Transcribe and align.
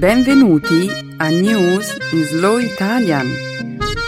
Benvenuti 0.00 0.88
a 1.18 1.28
News 1.28 1.94
in 2.12 2.24
Slow 2.24 2.56
Italian, 2.56 3.26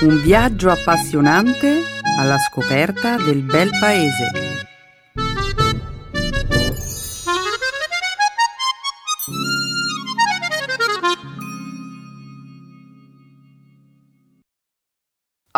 un 0.00 0.22
viaggio 0.22 0.71
appassionante 0.71 1.82
alla 2.18 2.38
scoperta 2.38 3.18
del 3.18 3.42
bel 3.42 3.68
paese. 3.78 4.30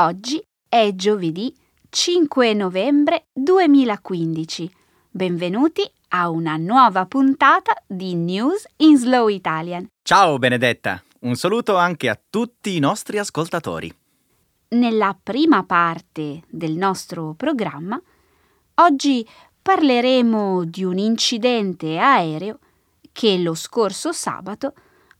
Oggi 0.00 0.44
è 0.68 0.90
giovedì 0.96 1.54
5 1.90 2.54
novembre 2.54 3.26
2015. 3.32 4.68
Benvenuti 5.12 5.88
a 6.16 6.28
una 6.28 6.56
nuova 6.56 7.06
puntata 7.06 7.74
di 7.88 8.14
News 8.14 8.68
in 8.76 8.96
Slow 8.96 9.26
Italian. 9.26 9.88
Ciao 10.00 10.38
Benedetta, 10.38 11.02
un 11.22 11.34
saluto 11.34 11.74
anche 11.76 12.08
a 12.08 12.16
tutti 12.30 12.76
i 12.76 12.78
nostri 12.78 13.18
ascoltatori. 13.18 13.92
Nella 14.68 15.18
prima 15.20 15.64
parte 15.64 16.42
del 16.48 16.76
nostro 16.76 17.34
programma, 17.36 18.00
oggi 18.74 19.26
parleremo 19.60 20.64
di 20.64 20.84
un 20.84 20.98
incidente 20.98 21.98
aereo 21.98 22.60
che 23.10 23.36
lo 23.38 23.54
scorso 23.54 24.12
sabato 24.12 24.72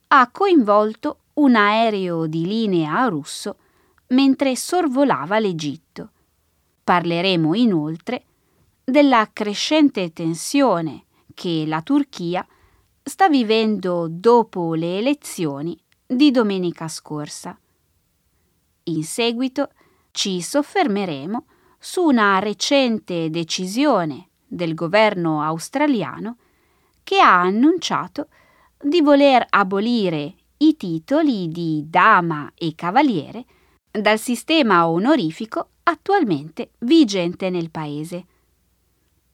ha 0.09 0.31
coinvolto 0.31 1.19
un 1.35 1.57
aereo 1.57 2.27
di 2.29 2.47
linea 2.47 3.05
russo 3.07 3.57
mentre 4.09 4.55
sorvolava 4.55 5.41
l'Egitto. 5.41 6.11
Parleremo 6.85 7.53
inoltre 7.55 8.27
della 8.85 9.31
crescente 9.33 10.13
tensione 10.13 11.07
che 11.33 11.65
la 11.67 11.81
Turchia 11.81 12.47
sta 13.03 13.29
vivendo 13.29 14.07
dopo 14.11 14.75
le 14.75 14.99
elezioni 14.99 15.79
di 16.07 16.31
domenica 16.31 16.87
scorsa. 16.89 17.59
In 18.85 19.03
seguito 19.03 19.71
ci 20.11 20.43
soffermeremo 20.43 21.47
su 21.79 22.03
una 22.03 22.39
recente 22.39 23.31
decisione 23.31 24.29
del 24.47 24.75
governo 24.75 25.43
australiano 25.43 26.37
che 27.03 27.19
ha 27.19 27.41
annunciato 27.41 28.29
di 28.81 29.01
voler 29.01 29.45
abolire 29.49 30.35
i 30.59 30.77
titoli 30.77 31.49
di 31.49 31.85
dama 31.87 32.53
e 32.55 32.75
cavaliere 32.75 33.45
dal 33.91 34.19
sistema 34.19 34.87
onorifico 34.89 35.71
attualmente 35.85 36.73
vigente 36.81 37.49
nel 37.51 37.71
paese 37.71 38.27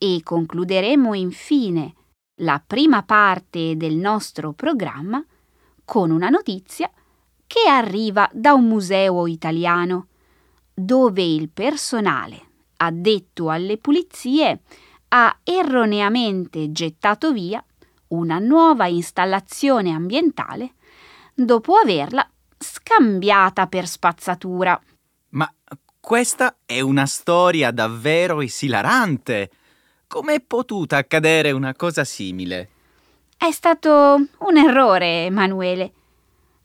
e 0.03 0.23
concluderemo 0.23 1.13
infine 1.13 1.93
la 2.37 2.63
prima 2.67 3.03
parte 3.03 3.77
del 3.77 3.97
nostro 3.97 4.55
programma 4.55 5.23
con 5.85 6.11
una 6.11 6.31
notizia 6.31 6.91
che 7.47 7.69
arriva 7.69 8.27
da 8.33 8.55
un 8.55 8.67
museo 8.67 9.27
italiano, 9.27 10.07
dove 10.73 11.23
il 11.23 11.51
personale 11.51 12.49
addetto 12.79 13.51
alle 13.51 13.77
pulizie 13.77 14.63
ha 15.09 15.39
erroneamente 15.45 16.73
gettato 16.73 17.31
via 17.33 17.63
una 18.09 18.39
nuova 18.39 18.87
installazione 18.87 19.91
ambientale 19.91 20.77
dopo 21.35 21.75
averla 21.75 22.27
scambiata 22.57 23.67
per 23.67 23.87
spazzatura. 23.87 24.81
Ma 25.31 25.53
questa 26.01 26.57
è 26.65 26.81
una 26.81 27.05
storia 27.05 27.71
davvero 27.71 28.41
esilarante. 28.41 29.51
Com'è 30.11 30.41
potuta 30.41 30.97
accadere 30.97 31.53
una 31.53 31.73
cosa 31.77 32.03
simile? 32.03 32.69
È 33.37 33.49
stato 33.53 34.27
un 34.39 34.57
errore, 34.57 35.27
Emanuele. 35.27 35.93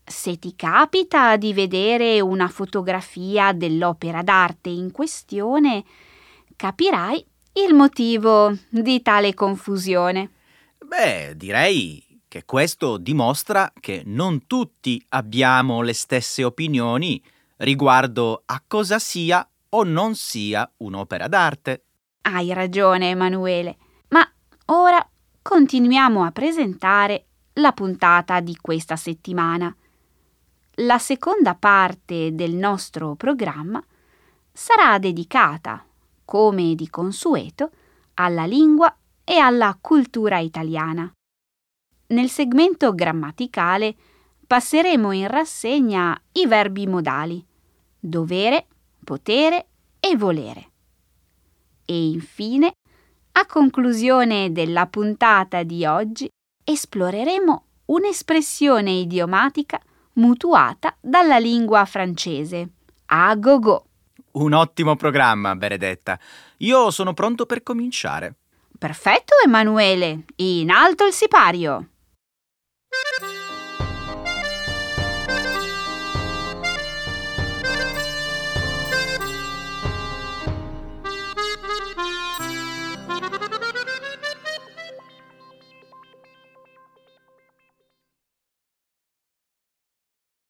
Se 0.03 0.39
ti 0.39 0.55
capita 0.55 1.37
di 1.37 1.53
vedere 1.53 2.19
una 2.21 2.47
fotografia 2.47 3.53
dell'opera 3.53 4.23
d'arte 4.23 4.69
in 4.69 4.89
questione, 4.89 5.83
capirai 6.55 7.23
il 7.67 7.75
motivo 7.75 8.51
di 8.67 9.03
tale 9.03 9.35
confusione. 9.35 10.31
Beh, 10.83 11.33
direi 11.35 12.03
che 12.27 12.45
questo 12.45 12.97
dimostra 12.97 13.71
che 13.79 14.01
non 14.05 14.47
tutti 14.47 15.05
abbiamo 15.09 15.83
le 15.83 15.93
stesse 15.93 16.43
opinioni 16.43 17.23
riguardo 17.57 18.41
a 18.43 18.59
cosa 18.65 18.97
sia 18.97 19.47
o 19.69 19.83
non 19.83 20.15
sia 20.15 20.67
un'opera 20.77 21.27
d'arte. 21.27 21.81
Hai 22.27 22.53
ragione, 22.53 23.11
Emanuele. 23.11 23.77
Ma 24.07 24.27
ora 24.65 25.07
continuiamo 25.43 26.23
a 26.23 26.31
presentare 26.31 27.25
la 27.53 27.71
puntata 27.71 28.39
di 28.39 28.57
questa 28.59 28.95
settimana. 28.95 29.73
La 30.79 30.97
seconda 30.97 31.53
parte 31.53 32.33
del 32.33 32.55
nostro 32.55 33.13
programma 33.13 33.83
sarà 34.51 34.97
dedicata, 34.97 35.85
come 36.25 36.73
di 36.73 36.89
consueto, 36.89 37.69
alla 38.15 38.45
lingua 38.45 38.93
e 39.23 39.37
alla 39.37 39.77
cultura 39.79 40.39
italiana. 40.39 41.11
Nel 42.07 42.29
segmento 42.29 42.95
grammaticale 42.95 43.95
passeremo 44.47 45.11
in 45.11 45.27
rassegna 45.27 46.19
i 46.31 46.47
verbi 46.47 46.87
modali 46.87 47.45
dovere, 47.99 48.65
potere 49.03 49.67
e 49.99 50.17
volere. 50.17 50.71
E 51.85 52.07
infine, 52.07 52.73
a 53.33 53.45
conclusione 53.45 54.51
della 54.51 54.87
puntata 54.87 55.63
di 55.63 55.85
oggi, 55.85 56.27
esploreremo 56.63 57.63
un'espressione 57.85 58.91
idiomatica 58.91 59.79
mutuata 60.13 60.95
dalla 60.99 61.37
lingua 61.37 61.85
francese. 61.85 62.69
A 63.07 63.35
go 63.35 63.59
go. 63.59 63.85
Un 64.31 64.53
ottimo 64.53 64.95
programma, 64.95 65.55
Benedetta. 65.55 66.19
Io 66.57 66.89
sono 66.91 67.13
pronto 67.13 67.45
per 67.45 67.63
cominciare. 67.63 68.35
Perfetto, 68.77 69.35
Emanuele. 69.45 70.23
In 70.37 70.69
alto 70.71 71.05
il 71.05 71.13
sipario. 71.13 71.89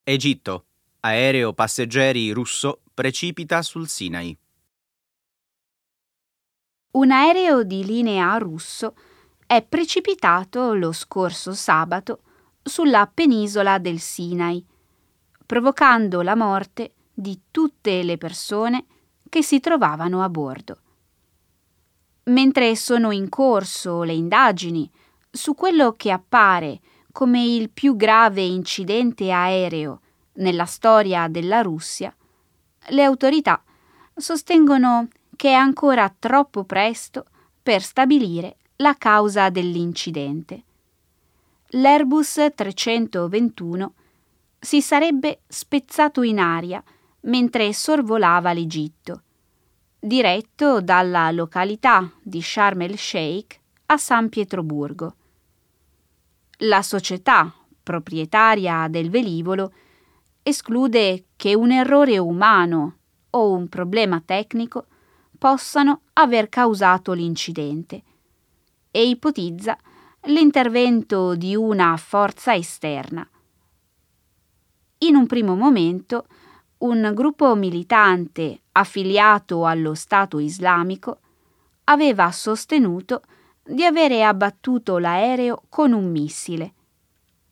Egitto. 0.08 0.66
Aereo 1.00 1.54
passeggeri 1.54 2.30
russo 2.30 2.82
precipita 2.94 3.64
sul 3.64 3.88
Sinai. 3.88 4.38
Un 6.92 7.10
aereo 7.10 7.64
di 7.64 7.84
linea 7.84 8.38
russo 8.38 8.96
è 9.48 9.64
precipitato 9.64 10.76
lo 10.76 10.92
scorso 10.92 11.56
sabato 11.56 12.22
sulla 12.62 13.10
penisola 13.12 13.80
del 13.80 14.00
Sinai, 14.00 14.64
provocando 15.44 16.22
la 16.22 16.36
morte 16.36 16.94
di 17.12 17.42
tutte 17.50 18.04
le 18.04 18.20
persone 18.20 18.86
che 19.28 19.42
si 19.42 19.60
trovavano 19.60 20.22
a 20.22 20.30
bordo. 20.30 20.82
Mentre 22.26 22.76
sono 22.76 23.10
in 23.10 23.28
corso 23.28 24.04
le 24.04 24.14
indagini 24.14 24.88
su 25.32 25.56
quello 25.56 25.94
che 25.94 26.12
appare 26.12 26.80
come 27.16 27.46
il 27.46 27.70
più 27.70 27.96
grave 27.96 28.42
incidente 28.42 29.32
aereo 29.32 30.02
nella 30.34 30.66
storia 30.66 31.30
della 31.30 31.62
Russia, 31.62 32.14
le 32.90 33.04
autorità 33.04 33.64
sostengono 34.14 35.08
che 35.38 35.48
è 35.48 35.54
ancora 35.54 36.14
troppo 36.20 36.66
presto 36.66 37.24
per 37.64 37.82
stabilire 37.82 38.58
la 38.78 38.96
causa 38.96 39.50
dell'incidente. 39.50 40.64
L'Airbus 41.68 42.48
321 42.54 43.94
si 44.60 44.82
sarebbe 44.82 45.44
spezzato 45.48 46.22
in 46.22 46.38
aria 46.38 46.84
mentre 47.22 47.72
sorvolava 47.72 48.52
l'Egitto, 48.52 49.22
diretto 49.98 50.82
dalla 50.82 51.32
località 51.32 52.12
di 52.22 52.42
Sharm 52.42 52.82
el 52.82 52.98
Sheikh 52.98 53.58
a 53.86 53.96
San 53.96 54.28
Pietroburgo. 54.28 55.16
La 56.60 56.82
società 56.82 57.54
proprietaria 57.84 58.88
del 58.90 59.10
velivolo 59.10 59.74
esclude 60.42 61.26
che 61.36 61.54
un 61.54 61.72
errore 61.72 62.18
umano 62.18 62.98
o 63.32 63.52
un 63.52 63.68
problema 63.68 64.22
tecnico 64.24 64.86
possano 65.38 66.02
aver 66.14 66.48
causato 66.48 67.12
l'incidente 67.12 68.04
e 68.90 69.08
ipotizza 69.08 69.78
l'intervento 70.28 71.36
di 71.36 71.56
una 71.56 71.98
forza 71.98 72.56
esterna. 72.56 73.28
In 75.00 75.16
un 75.16 75.28
primo 75.28 75.56
momento, 75.56 76.28
un 76.80 77.12
gruppo 77.14 77.54
militante 77.56 78.62
affiliato 78.72 79.66
allo 79.66 79.94
Stato 79.94 80.40
islamico 80.40 81.20
aveva 81.86 82.32
sostenuto 82.32 83.22
di 83.68 83.84
avere 83.84 84.24
abbattuto 84.24 85.00
l'aereo 85.00 85.64
con 85.70 85.92
un 85.92 86.12
missile. 86.12 86.74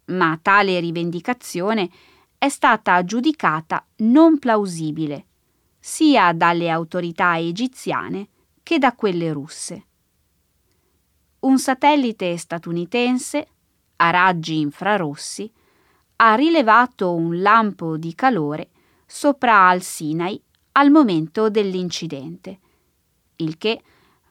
ma 0.05 0.37
tale 0.41 0.79
rivendicazione 0.81 1.89
è 2.37 2.49
stata 2.49 3.03
giudicata 3.05 3.85
non 3.97 4.37
plausibile 4.37 5.27
sia 5.79 6.33
dalle 6.33 6.69
autorità 6.69 7.37
egiziane 7.39 8.27
che 8.61 8.79
da 8.79 8.93
quelle 8.93 9.31
russe. 9.31 9.85
Un 11.39 11.57
satellite 11.57 12.37
statunitense, 12.37 13.47
a 13.97 14.09
raggi 14.09 14.59
infrarossi, 14.59 15.51
ha 16.17 16.35
rilevato 16.35 17.13
un 17.13 17.41
lampo 17.41 17.97
di 17.97 18.13
calore 18.13 18.69
sopra 19.05 19.67
al 19.67 19.81
Sinai 19.81 20.41
al 20.73 20.89
momento 20.89 21.49
dell'incidente, 21.49 22.59
il 23.37 23.57
che 23.57 23.81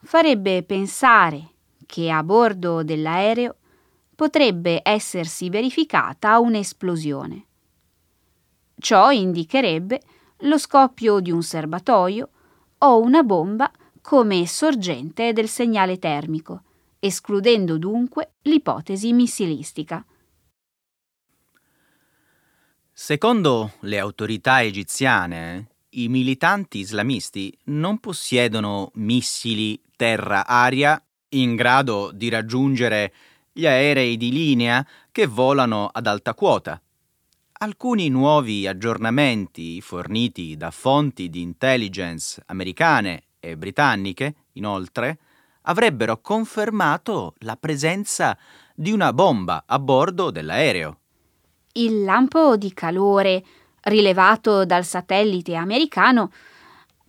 farebbe 0.01 0.63
pensare 0.63 1.52
che 1.93 2.09
a 2.09 2.23
bordo 2.23 2.81
dell'aereo 2.81 3.57
potrebbe 4.15 4.81
essersi 4.83 5.51
verificata 5.51 6.39
un'esplosione. 6.39 7.45
Ciò 8.79 9.11
indicherebbe 9.11 10.01
lo 10.37 10.57
scoppio 10.57 11.19
di 11.19 11.29
un 11.29 11.43
serbatoio 11.43 12.29
o 12.79 12.99
una 12.99 13.21
bomba 13.21 13.71
come 14.01 14.47
sorgente 14.47 15.33
del 15.33 15.47
segnale 15.47 15.99
termico, 15.99 16.63
escludendo 16.97 17.77
dunque 17.77 18.37
l'ipotesi 18.41 19.13
missilistica. 19.13 20.03
Secondo 22.91 23.73
le 23.81 23.99
autorità 23.99 24.63
egiziane, 24.63 25.67
i 25.89 26.07
militanti 26.07 26.79
islamisti 26.79 27.55
non 27.65 27.99
possiedono 27.99 28.89
missili 28.95 29.79
terra-aria 29.95 30.99
in 31.33 31.55
grado 31.55 32.11
di 32.11 32.29
raggiungere 32.29 33.13
gli 33.51 33.65
aerei 33.65 34.17
di 34.17 34.31
linea 34.31 34.85
che 35.11 35.27
volano 35.27 35.89
ad 35.91 36.07
alta 36.07 36.33
quota 36.33 36.81
alcuni 37.63 38.09
nuovi 38.09 38.67
aggiornamenti 38.67 39.79
forniti 39.79 40.57
da 40.57 40.69
fonti 40.69 41.29
di 41.29 41.41
intelligence 41.41 42.43
americane 42.47 43.23
e 43.39 43.55
britanniche, 43.55 44.35
inoltre, 44.53 45.19
avrebbero 45.61 46.19
confermato 46.19 47.35
la 47.39 47.55
presenza 47.55 48.37
di 48.75 48.91
una 48.91 49.13
bomba 49.13 49.63
a 49.65 49.79
bordo 49.79 50.29
dell'aereo. 50.29 50.97
Il 51.73 52.03
lampo 52.03 52.57
di 52.57 52.73
calore 52.73 53.43
rilevato 53.83 54.65
dal 54.65 54.83
satellite 54.83 55.55
americano 55.55 56.31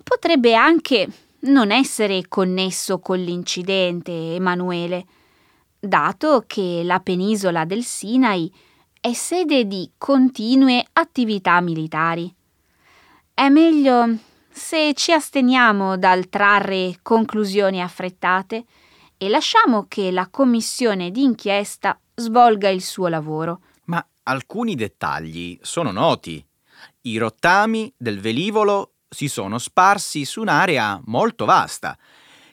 potrebbe 0.05 0.55
anche 0.55 1.09
non 1.45 1.71
essere 1.71 2.27
connesso 2.29 3.01
con 3.01 3.19
l'incidente, 3.19 4.35
Emanuele, 4.35 5.05
dato 5.79 6.45
che 6.47 6.83
la 6.85 7.01
penisola 7.01 7.65
del 7.65 7.83
Sinai 7.83 8.53
è 9.01 9.13
sede 9.13 9.67
di 9.67 9.91
continue 9.99 10.85
attività 10.93 11.61
militari. 11.61 12.35
È 13.35 13.49
meglio 13.49 14.17
se 14.49 14.93
ci 14.95 15.13
asteniamo 15.13 15.99
dal 15.99 16.29
trarre 16.29 16.99
conclusioni 17.03 17.83
affrettate 17.83 18.65
e 19.19 19.29
lasciamo 19.29 19.87
che 19.89 20.11
la 20.11 20.29
commissione 20.29 21.11
d'inchiesta 21.11 21.99
svolga 22.15 22.69
il 22.69 22.81
suo 22.81 23.09
lavoro. 23.09 23.61
Ma 23.87 24.05
alcuni 24.23 24.75
dettagli 24.75 25.59
sono 25.61 25.91
noti. 25.91 26.45
I 27.03 27.19
rottami 27.19 27.93
del 27.97 28.21
velivolo 28.21 28.94
si 29.15 29.29
sono 29.29 29.57
sparsi 29.59 30.27
su 30.27 30.43
un'area 30.43 31.01
molto 31.07 31.47
vasta, 31.47 31.97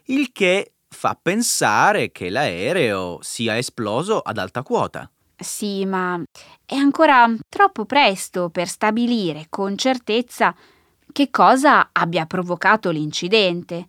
il 0.05 0.31
che 0.31 0.75
fa 0.87 1.17
pensare 1.21 2.11
che 2.11 2.29
l'aereo 2.29 3.19
sia 3.21 3.57
esploso 3.57 4.19
ad 4.19 4.37
alta 4.37 4.63
quota. 4.63 5.09
Sì, 5.35 5.85
ma 5.85 6.21
è 6.63 6.75
ancora 6.75 7.27
troppo 7.49 7.85
presto 7.85 8.49
per 8.49 8.67
stabilire 8.67 9.47
con 9.49 9.75
certezza 9.75 10.55
che 11.11 11.29
cosa 11.31 11.89
abbia 11.91 12.25
provocato 12.25 12.91
l'incidente. 12.91 13.87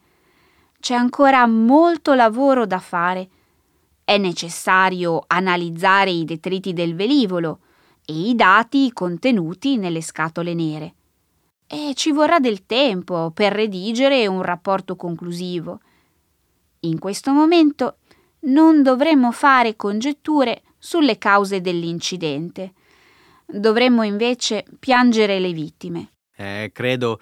C'è 0.80 0.94
ancora 0.94 1.46
molto 1.46 2.14
lavoro 2.14 2.66
da 2.66 2.78
fare. 2.78 3.28
È 4.02 4.16
necessario 4.16 5.22
analizzare 5.26 6.10
i 6.10 6.24
detriti 6.24 6.72
del 6.72 6.94
velivolo 6.94 7.58
e 8.04 8.28
i 8.28 8.34
dati 8.34 8.90
contenuti 8.92 9.76
nelle 9.76 10.00
scatole 10.00 10.54
nere. 10.54 10.94
E 11.74 11.94
ci 11.94 12.12
vorrà 12.12 12.38
del 12.38 12.66
tempo 12.66 13.30
per 13.30 13.54
redigere 13.54 14.26
un 14.26 14.42
rapporto 14.42 14.94
conclusivo. 14.94 15.80
In 16.80 16.98
questo 16.98 17.32
momento 17.32 17.96
non 18.40 18.82
dovremmo 18.82 19.32
fare 19.32 19.74
congetture 19.74 20.64
sulle 20.76 21.16
cause 21.16 21.62
dell'incidente. 21.62 22.74
Dovremmo 23.46 24.02
invece 24.02 24.66
piangere 24.78 25.38
le 25.38 25.52
vittime. 25.54 26.12
Eh, 26.36 26.72
credo 26.74 27.18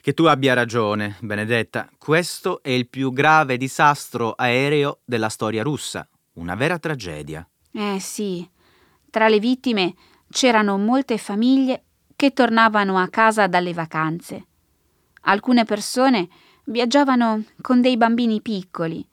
che 0.00 0.14
tu 0.14 0.24
abbia 0.24 0.54
ragione, 0.54 1.18
Benedetta. 1.20 1.86
Questo 1.98 2.62
è 2.62 2.70
il 2.70 2.88
più 2.88 3.12
grave 3.12 3.58
disastro 3.58 4.32
aereo 4.32 5.00
della 5.04 5.28
storia 5.28 5.62
russa. 5.62 6.08
Una 6.36 6.54
vera 6.54 6.78
tragedia. 6.78 7.46
Eh 7.70 8.00
sì. 8.00 8.48
Tra 9.10 9.28
le 9.28 9.38
vittime 9.38 9.94
c'erano 10.30 10.78
molte 10.78 11.18
famiglie 11.18 11.84
che 12.22 12.32
tornavano 12.32 12.98
a 12.98 13.08
casa 13.08 13.48
dalle 13.48 13.72
vacanze. 13.72 14.46
Alcune 15.22 15.64
persone 15.64 16.28
viaggiavano 16.66 17.42
con 17.60 17.80
dei 17.80 17.96
bambini 17.96 18.40
piccoli, 18.40 19.04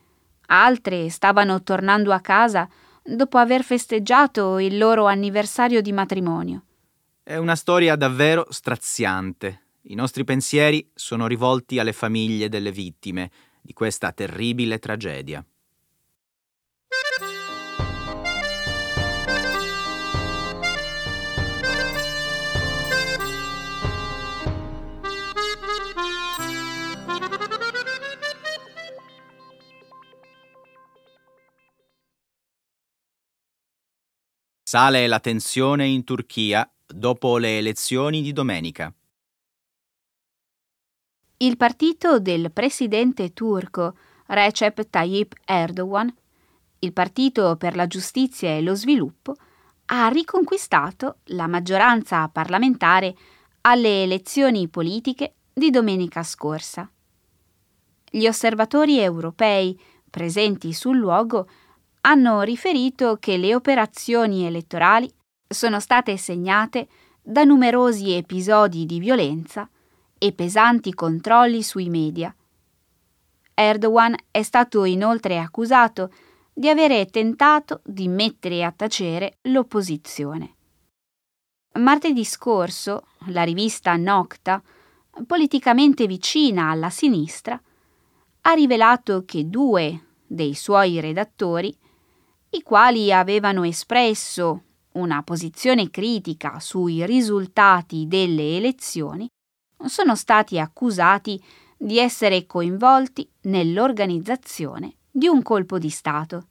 altre 0.49 1.09
stavano 1.09 1.63
tornando 1.63 2.13
a 2.13 2.19
casa 2.19 2.69
dopo 3.01 3.39
aver 3.39 3.63
festeggiato 3.63 4.59
il 4.59 4.77
loro 4.77 5.07
anniversario 5.07 5.81
di 5.81 5.91
matrimonio. 5.91 6.65
È 7.23 7.35
una 7.35 7.55
storia 7.55 7.95
davvero 7.95 8.45
straziante. 8.51 9.69
I 9.85 9.95
nostri 9.95 10.23
pensieri 10.23 10.87
sono 10.93 11.25
rivolti 11.25 11.79
alle 11.79 11.93
famiglie 11.93 12.47
delle 12.47 12.71
vittime 12.71 13.31
di 13.59 13.73
questa 13.73 14.11
terribile 14.11 14.77
tragedia. 14.77 15.43
Sale 34.69 35.07
la 35.07 35.19
tensione 35.19 35.87
in 35.87 36.03
Turchia 36.03 36.71
dopo 36.85 37.39
le 37.39 37.57
elezioni 37.57 38.21
di 38.21 38.31
domenica. 38.31 38.93
Il 41.37 41.57
partito 41.57 42.19
del 42.19 42.51
presidente 42.51 43.33
turco 43.33 43.97
Recep 44.27 44.87
Tayyip 44.87 45.33
Erdogan, 45.43 46.15
il 46.81 46.93
Partito 46.93 47.55
per 47.55 47.75
la 47.75 47.87
Giustizia 47.87 48.51
e 48.51 48.61
lo 48.61 48.75
Sviluppo, 48.75 49.33
ha 49.87 50.07
riconquistato 50.09 51.15
la 51.29 51.47
maggioranza 51.47 52.27
parlamentare 52.27 53.15
alle 53.61 54.03
elezioni 54.03 54.67
politiche 54.67 55.33
di 55.51 55.71
domenica 55.71 56.21
scorsa. 56.21 56.87
Gli 58.07 58.27
osservatori 58.27 58.99
europei 58.99 59.81
presenti 60.11 60.73
sul 60.73 60.97
luogo 60.97 61.47
hanno 62.01 62.41
riferito 62.41 63.17
che 63.19 63.37
le 63.37 63.53
operazioni 63.53 64.45
elettorali 64.45 65.11
sono 65.47 65.79
state 65.79 66.17
segnate 66.17 66.87
da 67.21 67.43
numerosi 67.43 68.11
episodi 68.11 68.85
di 68.85 68.99
violenza 68.99 69.69
e 70.17 70.31
pesanti 70.33 70.93
controlli 70.93 71.61
sui 71.63 71.89
media. 71.89 72.33
Erdogan 73.53 74.15
è 74.31 74.41
stato 74.41 74.85
inoltre 74.85 75.37
accusato 75.37 76.11
di 76.53 76.69
avere 76.69 77.05
tentato 77.07 77.81
di 77.83 78.07
mettere 78.07 78.63
a 78.63 78.71
tacere 78.71 79.37
l'opposizione. 79.43 80.55
Martedì 81.73 82.25
scorso, 82.25 83.07
la 83.27 83.43
rivista 83.43 83.95
Nocta, 83.95 84.61
politicamente 85.25 86.07
vicina 86.07 86.69
alla 86.69 86.89
sinistra, 86.89 87.61
ha 88.41 88.53
rivelato 88.53 89.23
che 89.25 89.49
due 89.49 90.05
dei 90.25 90.53
suoi 90.53 90.99
redattori 90.99 91.75
i 92.51 92.63
quali 92.63 93.13
avevano 93.13 93.63
espresso 93.63 94.63
una 94.93 95.21
posizione 95.21 95.89
critica 95.89 96.59
sui 96.59 97.05
risultati 97.05 98.07
delle 98.07 98.57
elezioni, 98.57 99.27
sono 99.85 100.15
stati 100.15 100.59
accusati 100.59 101.41
di 101.77 101.99
essere 101.99 102.45
coinvolti 102.45 103.29
nell'organizzazione 103.41 104.95
di 105.11 105.27
un 105.27 105.41
colpo 105.43 105.77
di 105.77 105.89
Stato. 105.89 106.47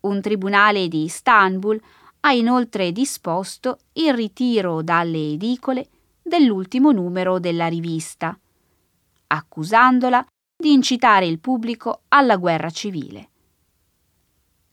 Un 0.00 0.20
tribunale 0.20 0.88
di 0.88 1.04
Istanbul 1.04 1.80
ha 2.20 2.32
inoltre 2.32 2.92
disposto 2.92 3.78
il 3.94 4.14
ritiro 4.14 4.82
dalle 4.82 5.32
edicole 5.32 5.88
dell'ultimo 6.22 6.92
numero 6.92 7.38
della 7.38 7.66
rivista, 7.66 8.38
accusandola 9.28 10.24
di 10.56 10.72
incitare 10.72 11.26
il 11.26 11.40
pubblico 11.40 12.02
alla 12.08 12.36
guerra 12.36 12.70
civile. 12.70 13.30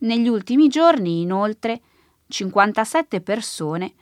Negli 0.04 0.28
ultimi 0.28 0.68
giorni, 0.68 1.22
inoltre, 1.22 1.82
57 2.28 3.22
persone 3.22 3.94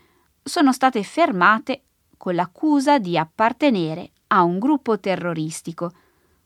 sono 0.44 0.74
state 0.74 1.04
fermate 1.04 1.84
con 2.18 2.34
l'accusa 2.34 2.98
di 2.98 3.18
appartenere 3.18 4.12
a 4.28 4.42
un 4.44 4.58
gruppo 4.58 5.00
terroristico 5.00 5.92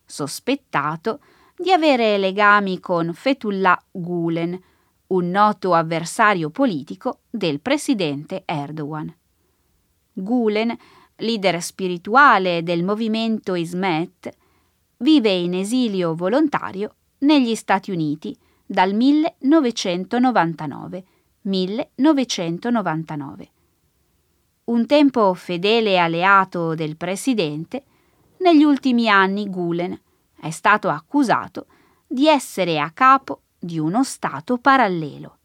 sospettato 0.06 1.20
di 1.56 1.72
avere 1.72 2.18
legami 2.18 2.82
con 2.82 3.14
Fethullah 3.14 3.82
Gulen, 3.92 4.62
un 5.08 5.30
noto 5.30 5.74
avversario 5.74 6.50
politico 6.50 7.20
del 7.30 7.62
presidente 7.62 8.44
Erdogan. 8.46 9.14
Gulen, 10.12 10.78
leader 11.18 11.62
spirituale 11.62 12.62
del 12.62 12.84
movimento 12.84 13.56
Ismet, 13.56 14.36
vive 14.98 15.32
in 15.32 15.54
esilio 15.54 16.14
volontario 16.14 16.96
negli 17.20 17.56
Stati 17.56 17.92
Uniti 17.92 18.38
dal 18.66 18.94
1999. 18.94 21.04
1999. 21.42 23.50
Un 24.66 24.86
tempo 24.88 25.34
fedele 25.36 26.00
alleato 26.00 26.74
del 26.74 26.98
presidente, 26.98 27.84
negli 28.38 28.64
ultimi 28.64 29.08
anni 29.08 29.48
Gulen 29.50 29.98
è 30.40 30.50
stato 30.50 30.90
accusato 30.90 31.68
di 32.08 32.28
essere 32.28 32.80
a 32.80 32.90
capo 32.92 33.42
di 33.60 33.80
uno 33.80 34.04
Stato 34.04 34.58
parallelo. 34.58 35.38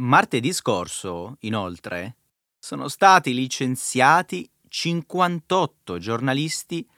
Martedì 0.00 0.52
scorso, 0.52 1.36
inoltre, 1.40 2.16
sono 2.58 2.88
stati 2.88 3.34
licenziati 3.34 4.48
58 4.68 5.98
giornalisti 5.98 6.88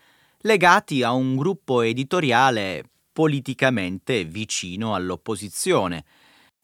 legati 0.41 1.03
a 1.03 1.13
un 1.13 1.37
gruppo 1.37 1.81
editoriale 1.81 2.92
politicamente 3.13 4.25
vicino 4.25 4.95
all'opposizione. 4.95 6.05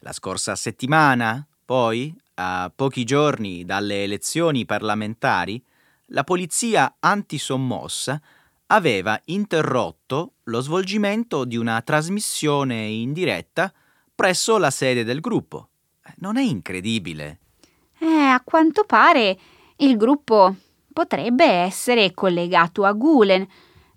La 0.00 0.12
scorsa 0.12 0.55
settimana, 0.57 1.47
poi, 1.64 2.14
a 2.35 2.73
pochi 2.75 3.05
giorni 3.05 3.64
dalle 3.64 4.05
elezioni 4.05 4.64
parlamentari, 4.64 5.62
la 6.07 6.25
polizia 6.25 6.97
antisommossa 7.00 8.21
aveva 8.67 9.21
interrotto 9.26 10.35
lo 10.45 10.61
svolgimento 10.61 11.45
di 11.45 11.57
una 11.57 11.81
trasmissione 11.83 12.87
in 12.87 13.12
diretta 13.12 13.73
presso 14.14 14.59
la 14.59 14.71
sede 14.71 15.05
del 15.05 15.21
gruppo. 15.21 15.69
Non 16.17 16.37
è 16.37 16.43
incredibile? 16.43 17.38
Eh, 17.99 18.07
a 18.07 18.40
quanto 18.43 18.85
pare 18.85 19.38
il 19.76 19.97
gruppo 19.97 20.55
potrebbe 20.93 21.45
essere 21.45 22.12
collegato 22.14 22.85
a 22.85 22.93
Gulen, 22.93 23.47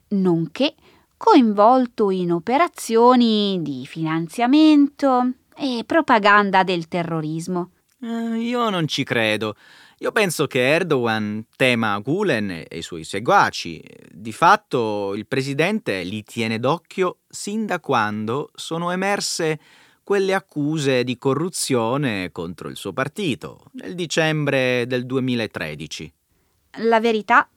nonché 0.10 0.76
coinvolto 1.24 2.10
in 2.10 2.32
operazioni 2.32 3.60
di 3.62 3.86
finanziamento 3.86 5.34
e 5.56 5.84
propaganda 5.86 6.64
del 6.64 6.88
terrorismo. 6.88 7.70
Eh, 8.02 8.40
io 8.40 8.72
non 8.72 8.88
ci 8.88 9.04
credo. 9.04 9.56
Io 10.00 10.12
penso 10.12 10.48
che 10.48 10.68
Erdogan 10.68 11.46
tema 11.56 12.00
Gulen 12.00 12.50
e 12.68 12.68
i 12.72 12.82
suoi 12.82 13.04
seguaci. 13.04 13.84
Di 14.10 14.32
fatto 14.32 15.14
il 15.14 15.28
presidente 15.28 16.02
li 16.02 16.24
tiene 16.24 16.58
d'occhio 16.58 17.18
sin 17.30 17.68
da 17.68 17.80
quando 17.80 18.50
sono 18.56 18.90
emerse 18.90 19.60
quelle 20.04 20.34
accuse 20.34 21.04
di 21.04 21.20
corruzione 21.20 22.32
contro 22.32 22.68
il 22.68 22.76
suo 22.76 22.94
partito 22.94 23.66
nel 23.74 23.94
dicembre 23.94 24.86
del 24.88 25.06
2013. 25.06 26.14
La 26.80 27.00
verità 27.00 27.48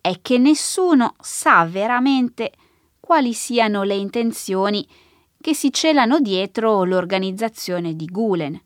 è 0.00 0.20
che 0.22 0.38
nessuno 0.38 1.16
sa 1.20 1.64
veramente 1.64 2.52
quali 3.08 3.32
siano 3.32 3.84
le 3.84 3.94
intenzioni 3.94 4.86
che 5.40 5.54
si 5.54 5.72
celano 5.72 6.20
dietro 6.20 6.84
l'organizzazione 6.84 7.96
di 7.96 8.04
Gulen. 8.04 8.62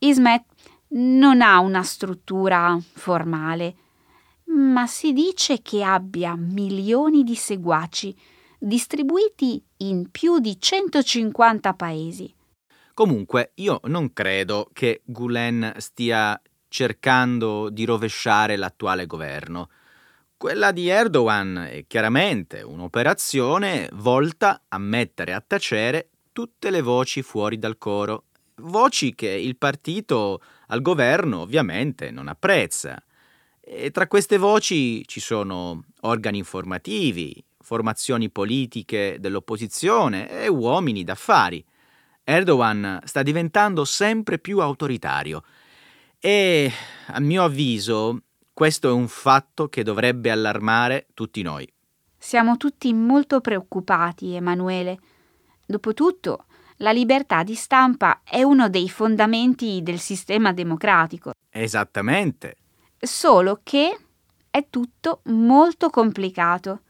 Ismet 0.00 0.44
non 0.88 1.40
ha 1.40 1.58
una 1.60 1.82
struttura 1.82 2.78
formale, 2.92 3.74
ma 4.48 4.86
si 4.86 5.14
dice 5.14 5.62
che 5.62 5.82
abbia 5.82 6.36
milioni 6.36 7.24
di 7.24 7.34
seguaci 7.34 8.14
distribuiti 8.58 9.64
in 9.78 10.10
più 10.10 10.40
di 10.40 10.60
150 10.60 11.72
paesi. 11.72 12.30
Comunque, 12.92 13.52
io 13.54 13.80
non 13.84 14.12
credo 14.12 14.68
che 14.74 15.00
Gulen 15.06 15.72
stia 15.78 16.38
cercando 16.68 17.70
di 17.70 17.86
rovesciare 17.86 18.56
l'attuale 18.56 19.06
governo. 19.06 19.70
Quella 20.38 20.70
di 20.70 20.86
Erdogan 20.86 21.66
è 21.68 21.84
chiaramente 21.88 22.62
un'operazione 22.62 23.88
volta 23.94 24.62
a 24.68 24.78
mettere 24.78 25.32
a 25.32 25.42
tacere 25.44 26.10
tutte 26.32 26.70
le 26.70 26.80
voci 26.80 27.22
fuori 27.22 27.58
dal 27.58 27.76
coro, 27.76 28.26
voci 28.58 29.16
che 29.16 29.30
il 29.30 29.56
partito 29.56 30.40
al 30.68 30.80
governo 30.80 31.40
ovviamente 31.40 32.12
non 32.12 32.28
apprezza. 32.28 33.02
E 33.60 33.90
tra 33.90 34.06
queste 34.06 34.38
voci 34.38 35.04
ci 35.08 35.18
sono 35.18 35.86
organi 36.02 36.38
informativi, 36.38 37.44
formazioni 37.58 38.30
politiche 38.30 39.16
dell'opposizione 39.18 40.30
e 40.30 40.46
uomini 40.46 41.02
d'affari. 41.02 41.64
Erdogan 42.22 43.00
sta 43.02 43.24
diventando 43.24 43.84
sempre 43.84 44.38
più 44.38 44.60
autoritario 44.60 45.42
e, 46.20 46.70
a 47.06 47.18
mio 47.18 47.42
avviso, 47.42 48.22
questo 48.58 48.88
è 48.88 48.90
un 48.90 49.06
fatto 49.06 49.68
che 49.68 49.84
dovrebbe 49.84 50.32
allarmare 50.32 51.06
tutti 51.14 51.42
noi. 51.42 51.72
Siamo 52.18 52.56
tutti 52.56 52.92
molto 52.92 53.40
preoccupati, 53.40 54.34
Emanuele. 54.34 54.98
Dopotutto, 55.64 56.46
la 56.78 56.90
libertà 56.90 57.44
di 57.44 57.54
stampa 57.54 58.22
è 58.24 58.42
uno 58.42 58.68
dei 58.68 58.90
fondamenti 58.90 59.80
del 59.84 60.00
sistema 60.00 60.52
democratico. 60.52 61.34
Esattamente. 61.48 62.56
Solo 62.98 63.60
che 63.62 63.96
è 64.50 64.66
tutto 64.68 65.20
molto 65.26 65.88
complicato. 65.88 66.80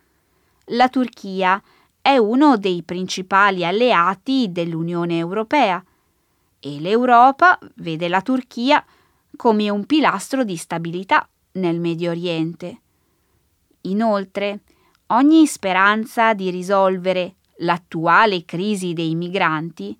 La 0.69 0.89
Turchia 0.89 1.63
è 2.01 2.17
uno 2.17 2.57
dei 2.57 2.83
principali 2.83 3.67
alleati 3.67 4.51
dell'Unione 4.51 5.19
Europea 5.19 5.85
e 6.61 6.81
l'Europa 6.81 7.59
vede 7.75 8.09
la 8.09 8.23
Turchia 8.23 8.83
come 9.37 9.69
un 9.69 9.85
pilastro 9.85 10.45
di 10.45 10.57
stabilità 10.57 11.29
nel 11.59 11.81
Medio 11.81 12.11
Oriente. 12.11 12.81
Inoltre, 13.83 14.61
ogni 15.09 15.47
speranza 15.47 16.35
di 16.35 16.51
risolvere 16.51 17.35
l'attuale 17.59 18.45
crisi 18.45 18.93
dei 18.93 19.15
migranti 19.15 19.97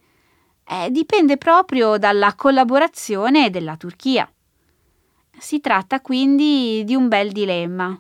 eh, 0.65 0.91
dipende 0.91 1.37
proprio 1.37 1.97
dalla 1.97 2.35
collaborazione 2.35 3.51
della 3.51 3.77
Turchia. 3.77 4.31
Si 5.39 5.61
tratta 5.61 6.01
quindi 6.01 6.83
di 6.85 6.95
un 6.95 7.09
bel 7.09 7.33
dilemma. 7.33 7.99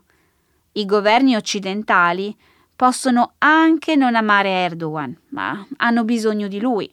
I 0.72 0.84
governi 0.84 1.34
occidentali 1.34 2.36
possono 2.76 3.32
anche 3.38 3.96
non 3.96 4.14
amare 4.14 4.50
Erdogan, 4.50 5.16
ma 5.28 5.66
hanno 5.78 6.04
bisogno 6.04 6.46
di 6.46 6.60
lui. 6.60 6.92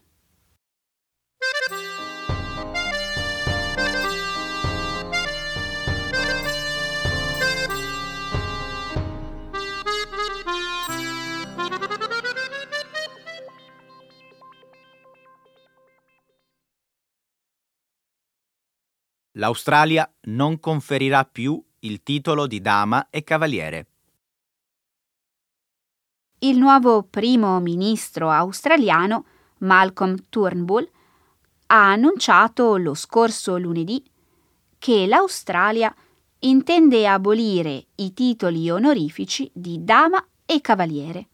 l'Australia 19.38 20.10
non 20.24 20.60
conferirà 20.60 21.26
più 21.26 21.62
il 21.80 22.04
titolo 22.04 22.48
di 22.48 22.62
dama 22.62 23.10
e 23.10 23.24
cavaliere. 23.24 23.88
Il 26.40 26.58
nuovo 26.58 27.04
primo 27.04 27.60
ministro 27.60 28.30
australiano, 28.30 29.26
Malcolm 29.60 30.16
Turnbull, 30.30 30.90
ha 31.68 31.92
annunciato 31.92 32.78
lo 32.78 32.94
scorso 32.94 33.58
lunedì 33.58 34.04
che 34.78 35.08
l'Australia 35.08 35.94
intende 36.40 37.08
abolire 37.08 37.88
i 37.96 38.14
titoli 38.14 38.70
onorifici 38.70 39.50
di 39.54 39.84
dama 39.84 40.24
e 40.46 40.62
cavaliere. 40.62 41.28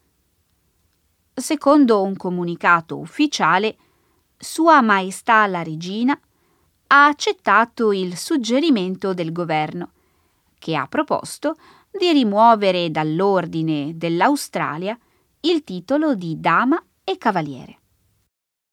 Secondo 1.33 2.01
un 2.01 2.15
comunicato 2.15 2.97
ufficiale, 2.97 3.77
Sua 4.37 4.81
Maestà 4.81 5.45
la 5.47 5.63
Regina 5.63 6.17
ha 6.93 7.05
accettato 7.05 7.93
il 7.93 8.17
suggerimento 8.17 9.13
del 9.13 9.31
governo, 9.31 9.91
che 10.59 10.75
ha 10.75 10.87
proposto 10.87 11.55
di 11.89 12.11
rimuovere 12.11 12.91
dall'ordine 12.91 13.93
dell'Australia 13.95 14.97
il 15.41 15.63
titolo 15.63 16.15
di 16.15 16.39
dama 16.39 16.83
e 17.05 17.17
cavaliere. 17.17 17.79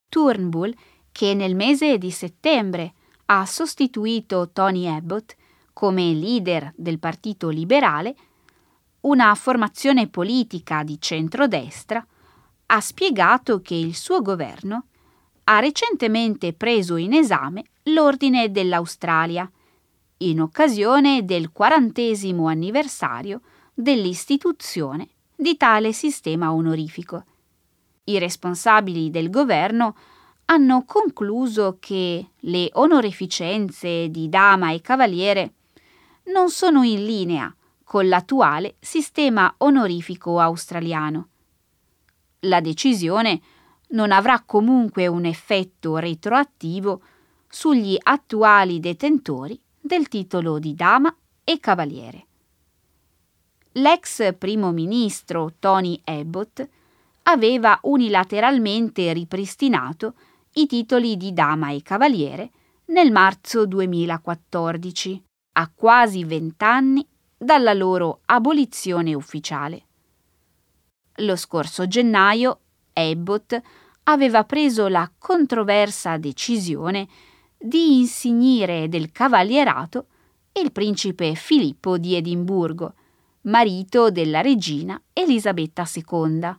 Turnbull, 0.08 0.75
che 1.12 1.34
nel 1.34 1.54
mese 1.54 1.96
di 1.96 2.10
settembre 2.10 2.94
ha 3.26 3.46
sostituito 3.46 4.50
Tony 4.52 4.88
Abbott 4.88 5.37
come 5.72 6.12
leader 6.12 6.72
del 6.75 6.98
Partito 6.98 7.50
Liberale, 7.50 8.16
una 9.02 9.32
formazione 9.37 10.08
politica 10.08 10.82
di 10.82 11.00
centrodestra, 11.00 12.04
ha 12.66 12.80
spiegato 12.80 13.60
che 13.60 13.76
il 13.76 13.94
suo 13.94 14.22
governo 14.22 14.87
ha 15.44 15.60
recentemente 15.60 16.52
preso 16.52 16.96
in 16.96 17.14
esame 17.14 17.64
l'Ordine 17.92 18.50
dell'Australia, 18.50 19.50
in 20.18 20.40
occasione 20.40 21.25
del 21.25 21.52
quarantesimo 21.52 22.47
anniversario 22.47 23.40
dell'istituzione 23.73 25.09
di 25.35 25.57
tale 25.57 25.92
sistema 25.92 26.52
onorifico. 26.52 27.25
I 28.04 28.18
responsabili 28.18 29.11
del 29.11 29.30
governo 29.30 29.95
hanno 30.47 30.85
concluso 30.85 31.76
che 31.78 32.30
le 32.37 32.71
onorificenze 32.73 34.09
di 34.11 34.28
dama 34.28 34.73
e 34.73 34.80
cavaliere 34.80 35.52
non 36.33 36.50
sono 36.50 36.83
in 36.83 37.04
linea 37.04 37.54
con 37.85 38.09
l'attuale 38.09 38.76
sistema 38.80 39.54
onorifico 39.59 40.40
australiano. 40.40 41.28
La 42.40 42.61
decisione 42.61 43.40
non 43.90 44.11
avrà 44.11 44.42
comunque 44.45 45.07
un 45.07 45.25
effetto 45.25 45.97
retroattivo 45.97 47.02
sugli 47.49 47.97
attuali 48.00 48.78
detentori 48.81 49.61
del 49.81 50.09
titolo 50.09 50.59
di 50.59 50.75
dama 50.75 51.14
e 51.45 51.59
cavaliere. 51.61 52.26
L'ex 53.73 54.35
primo 54.37 54.71
ministro 54.71 55.55
Tony 55.59 56.00
Abbott 56.05 56.69
aveva 57.23 57.78
unilateralmente 57.83 59.12
ripristinato 59.12 60.14
i 60.55 60.67
titoli 60.67 61.17
di 61.17 61.33
dama 61.33 61.71
e 61.71 61.83
cavaliere 61.83 62.50
nel 62.87 63.12
marzo 63.12 63.67
2014, 63.67 65.23
a 65.52 65.71
quasi 65.75 66.25
vent'anni 66.25 67.07
dalla 67.37 67.73
loro 67.73 68.21
abolizione 68.25 69.14
ufficiale. 69.14 69.87
Lo 71.17 71.37
scorso 71.37 71.87
gennaio 71.87 72.61
Abbott 72.95 73.61
aveva 74.05 74.45
preso 74.45 74.88
la 74.88 75.11
controversa 75.19 76.17
decisione 76.17 77.07
di 77.58 77.98
insignire 77.98 78.88
del 78.88 79.10
cavalierato 79.10 80.06
il 80.52 80.70
principe 80.70 81.34
Filippo 81.34 81.98
di 81.98 82.14
Edimburgo, 82.14 82.94
marito 83.42 84.10
della 84.10 84.40
regina 84.40 85.00
Elisabetta 85.12 85.88
II. 85.92 86.56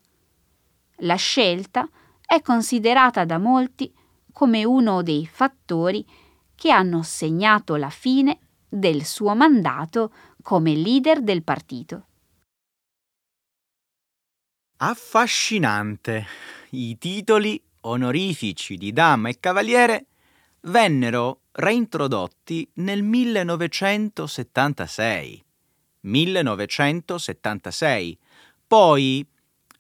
La 1.03 1.15
scelta 1.15 1.89
è 2.25 2.41
considerata 2.41 3.25
da 3.25 3.37
molti 3.37 3.93
come 4.31 4.65
uno 4.65 5.01
dei 5.01 5.25
fattori 5.25 6.05
che 6.55 6.71
hanno 6.71 7.01
segnato 7.03 7.75
la 7.77 7.89
fine 7.89 8.39
del 8.67 9.05
suo 9.05 9.33
mandato 9.35 10.13
come 10.41 10.75
leader 10.75 11.21
del 11.21 11.43
partito. 11.43 12.07
Affascinante. 14.77 16.25
I 16.71 16.97
titoli 16.97 17.61
onorifici 17.81 18.75
di 18.75 18.93
dama 18.93 19.29
e 19.29 19.39
cavaliere 19.39 20.08
vennero 20.61 21.41
reintrodotti 21.51 22.71
nel 22.75 23.03
1976. 23.03 25.43
1976. 26.01 28.17
Poi 28.67 29.27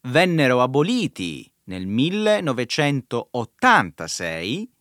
vennero 0.01 0.61
aboliti 0.61 1.49
nel 1.65 1.87
1986 1.87 4.71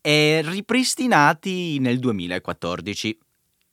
e 0.00 0.42
ripristinati 0.44 1.78
nel 1.78 1.98
2014 1.98 3.18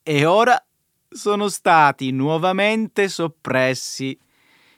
e 0.04 0.26
ora 0.26 0.62
sono 1.10 1.48
stati 1.50 2.12
nuovamente 2.12 3.10
soppressi. 3.10 4.18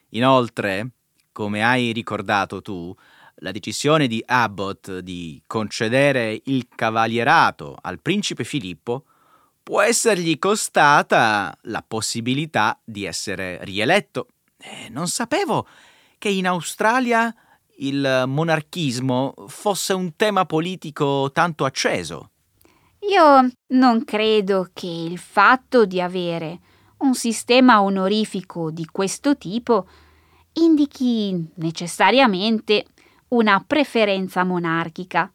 Inoltre, 0.10 0.90
come 1.32 1.64
hai 1.64 1.92
ricordato 1.92 2.62
tu, 2.62 2.96
la 3.38 3.52
decisione 3.52 4.08
di 4.08 4.24
Abbott 4.26 5.00
di 5.00 5.42
concedere 5.46 6.42
il 6.46 6.68
cavalierato 6.74 7.78
al 7.82 8.00
principe 8.00 8.44
Filippo 8.44 9.06
può 9.62 9.82
essergli 9.82 10.38
costata 10.38 11.58
la 11.64 11.84
possibilità 11.86 12.80
di 12.84 13.06
essere 13.06 13.60
rieletto. 13.64 14.28
Eh, 14.58 14.90
non 14.90 15.08
sapevo 15.08 15.68
che 16.18 16.30
in 16.30 16.48
Australia 16.48 17.34
il 17.78 18.24
monarchismo 18.28 19.34
fosse 19.48 19.94
un 19.94 20.16
tema 20.16 20.46
politico 20.46 21.32
tanto 21.32 21.66
acceso. 21.66 22.30
Io 23.10 23.52
non 23.68 24.06
credo 24.06 24.70
che 24.74 24.88
il 24.88 25.18
fatto 25.18 25.86
di 25.86 26.00
avere 26.00 26.60
un 27.00 27.14
sistema 27.16 27.82
onorifico 27.82 28.72
di 28.72 28.86
questo 28.90 29.38
tipo 29.38 29.88
indichi 30.54 31.52
necessariamente 31.56 32.86
una 33.34 33.64
preferenza 33.66 34.44
monarchica. 34.44 35.32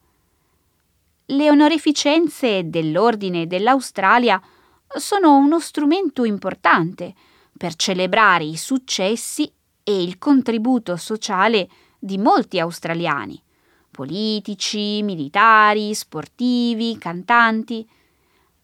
Le 1.26 1.50
onorificenze 1.50 2.68
dell'Ordine 2.68 3.46
dell'Australia 3.46 4.40
sono 4.96 5.36
uno 5.36 5.58
strumento 5.58 6.24
importante 6.24 7.14
per 7.56 7.74
celebrare 7.74 8.44
i 8.44 8.56
successi 8.56 9.52
e 9.82 10.02
il 10.02 10.16
contributo 10.18 10.96
sociale 10.96 11.68
di 11.98 12.18
molti 12.18 12.60
australiani, 12.60 13.42
politici, 13.90 15.02
militari, 15.02 15.92
sportivi, 15.92 16.96
cantanti, 16.98 17.86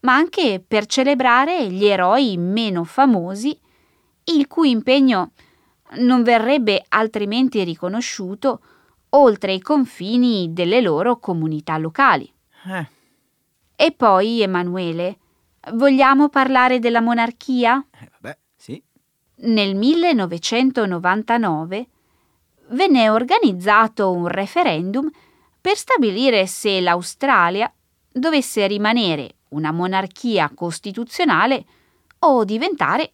ma 0.01 0.15
anche 0.15 0.63
per 0.65 0.85
celebrare 0.85 1.69
gli 1.69 1.85
eroi 1.85 2.37
meno 2.37 2.85
famosi, 2.85 3.59
il 4.25 4.47
cui 4.47 4.69
impegno 4.69 5.31
non 5.97 6.23
verrebbe 6.23 6.83
altrimenti 6.87 7.63
riconosciuto 7.63 8.61
oltre 9.15 9.53
i 9.53 9.61
confini 9.61 10.53
delle 10.53 10.81
loro 10.81 11.17
comunità 11.17 11.77
locali. 11.77 12.31
Eh. 12.67 12.87
E 13.75 13.91
poi, 13.91 14.41
Emanuele, 14.41 15.17
vogliamo 15.73 16.29
parlare 16.29 16.79
della 16.79 17.01
monarchia? 17.01 17.85
Eh, 17.99 18.09
vabbè, 18.19 18.37
sì. 18.55 18.81
Nel 19.37 19.75
1999 19.75 21.87
venne 22.69 23.09
organizzato 23.09 24.11
un 24.11 24.27
referendum 24.27 25.09
per 25.59 25.75
stabilire 25.75 26.47
se 26.47 26.79
l'Australia 26.79 27.69
dovesse 28.11 28.65
rimanere 28.67 29.35
una 29.49 29.71
monarchia 29.71 30.49
costituzionale 30.53 31.65
o 32.19 32.43
diventare 32.43 33.09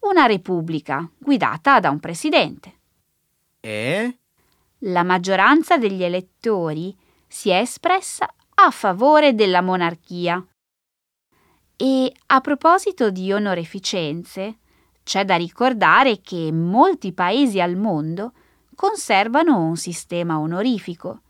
una 0.00 0.26
repubblica 0.26 1.08
guidata 1.18 1.80
da 1.80 1.88
un 1.90 2.00
presidente. 2.00 2.74
E? 3.60 4.18
La 4.80 5.02
maggioranza 5.02 5.78
degli 5.78 6.02
elettori 6.02 6.94
si 7.26 7.48
è 7.48 7.60
espressa 7.60 8.28
a 8.56 8.70
favore 8.70 9.34
della 9.34 9.62
monarchia. 9.62 10.44
E 11.76 12.12
a 12.26 12.40
proposito 12.42 13.10
di 13.10 13.32
onoreficenze, 13.32 14.58
c'è 15.02 15.24
da 15.24 15.36
ricordare 15.36 16.20
che 16.20 16.52
molti 16.52 17.12
paesi 17.12 17.58
al 17.58 17.76
mondo 17.76 18.32
conservano 18.74 19.64
un 19.64 19.76
sistema 19.76 20.38
onorifico. 20.38 21.20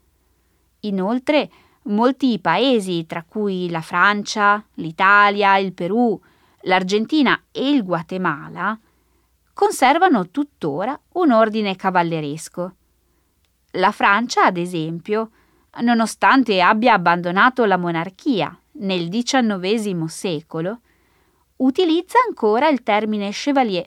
Inoltre, 0.81 1.51
molti 1.83 2.41
paesi, 2.41 3.07
tra 3.07 3.23
cui 3.23 3.71
la 3.71 3.81
Francia, 3.81 4.65
l'Italia, 4.75 5.57
il 5.59 5.73
Perù, 5.73 6.21
l'Argentina 6.63 7.41
e 7.53 7.71
il 7.71 7.85
Guatemala, 7.85 8.77
conservano 9.53 10.31
tuttora 10.31 10.99
un 11.13 11.31
ordine 11.31 11.77
cavalleresco. 11.77 12.76
La 13.77 13.93
Francia, 13.93 14.45
ad 14.45 14.57
esempio, 14.57 15.31
nonostante 15.81 16.63
abbia 16.63 16.95
abbandonato 16.95 17.65
la 17.67 17.77
monarchia 17.77 18.59
nel 18.79 19.09
XIX 19.11 20.05
secolo, 20.05 20.81
utilizza 21.57 22.19
ancora 22.27 22.69
il 22.69 22.83
termine 22.83 23.31
chevalier 23.33 23.87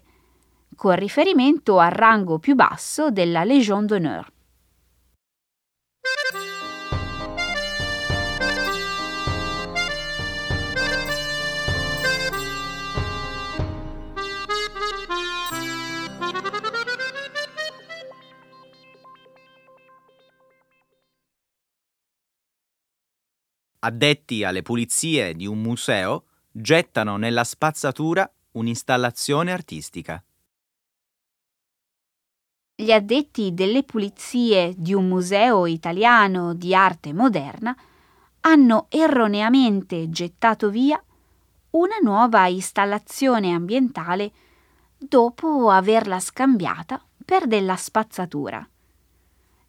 con 0.75 0.95
riferimento 0.95 1.79
al 1.79 1.91
rango 1.91 2.37
più 2.37 2.53
basso 2.53 3.09
della 3.09 3.43
Légion 3.43 3.85
d'honneur. 3.85 4.31
Addetti 23.81 24.43
alle 24.43 24.61
pulizie 24.61 25.33
di 25.33 25.47
un 25.47 25.61
museo 25.61 26.25
gettano 26.51 27.15
nella 27.15 27.45
spazzatura 27.45 28.29
un'installazione 28.51 29.53
artistica. 29.53 30.21
Gli 32.75 32.91
addetti 32.91 33.53
delle 33.53 33.83
pulizie 33.83 34.73
di 34.75 34.93
un 34.93 35.07
museo 35.07 35.65
italiano 35.65 36.53
di 36.53 36.75
arte 36.75 37.13
moderna 37.13 37.73
hanno 38.41 38.87
erroneamente 38.89 40.09
gettato 40.09 40.69
via 40.69 41.01
una 41.71 41.99
nuova 42.01 42.47
installazione 42.47 43.53
ambientale 43.53 44.31
dopo 44.97 45.69
averla 45.69 46.19
scambiata 46.19 47.01
per 47.23 47.47
della 47.47 47.77
spazzatura. 47.77 48.67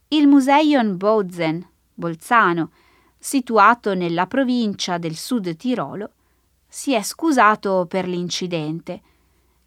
Il 0.08 0.26
Museum 0.26 0.96
Bozen 0.96 1.64
Bolzano, 1.94 2.72
situato 3.22 3.92
nella 3.94 4.26
provincia 4.26 4.96
del 4.96 5.14
Sud 5.14 5.54
Tirolo, 5.54 6.10
si 6.66 6.94
è 6.94 7.02
scusato 7.02 7.84
per 7.86 8.08
l'incidente, 8.08 9.02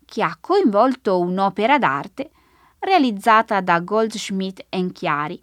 che 0.05 0.23
ha 0.23 0.35
coinvolto 0.41 1.19
un'opera 1.19 1.77
d'arte 1.77 2.31
realizzata 2.79 3.61
da 3.61 3.79
Goldschmidt 3.79 4.65
Chiari, 4.91 5.41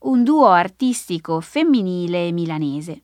un 0.00 0.22
duo 0.22 0.48
artistico 0.48 1.40
femminile 1.40 2.30
milanese. 2.30 3.02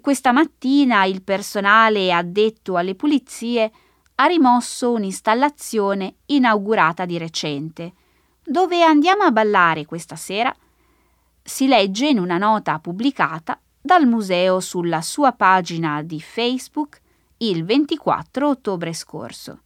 Questa 0.00 0.32
mattina 0.32 1.04
il 1.04 1.22
personale 1.22 2.12
addetto 2.12 2.76
alle 2.76 2.94
pulizie 2.94 3.70
ha 4.14 4.26
rimosso 4.26 4.92
un'installazione 4.92 6.14
inaugurata 6.26 7.04
di 7.04 7.18
recente. 7.18 7.92
Dove 8.42 8.82
andiamo 8.82 9.24
a 9.24 9.30
ballare 9.30 9.84
questa 9.84 10.16
sera? 10.16 10.54
Si 11.46 11.66
legge 11.66 12.08
in 12.08 12.18
una 12.18 12.38
nota 12.38 12.78
pubblicata 12.78 13.60
dal 13.78 14.06
museo 14.06 14.60
sulla 14.60 15.02
sua 15.02 15.32
pagina 15.32 16.00
di 16.02 16.18
Facebook 16.18 16.98
il 17.36 17.66
24 17.66 18.48
ottobre 18.48 18.94
scorso. 18.94 19.60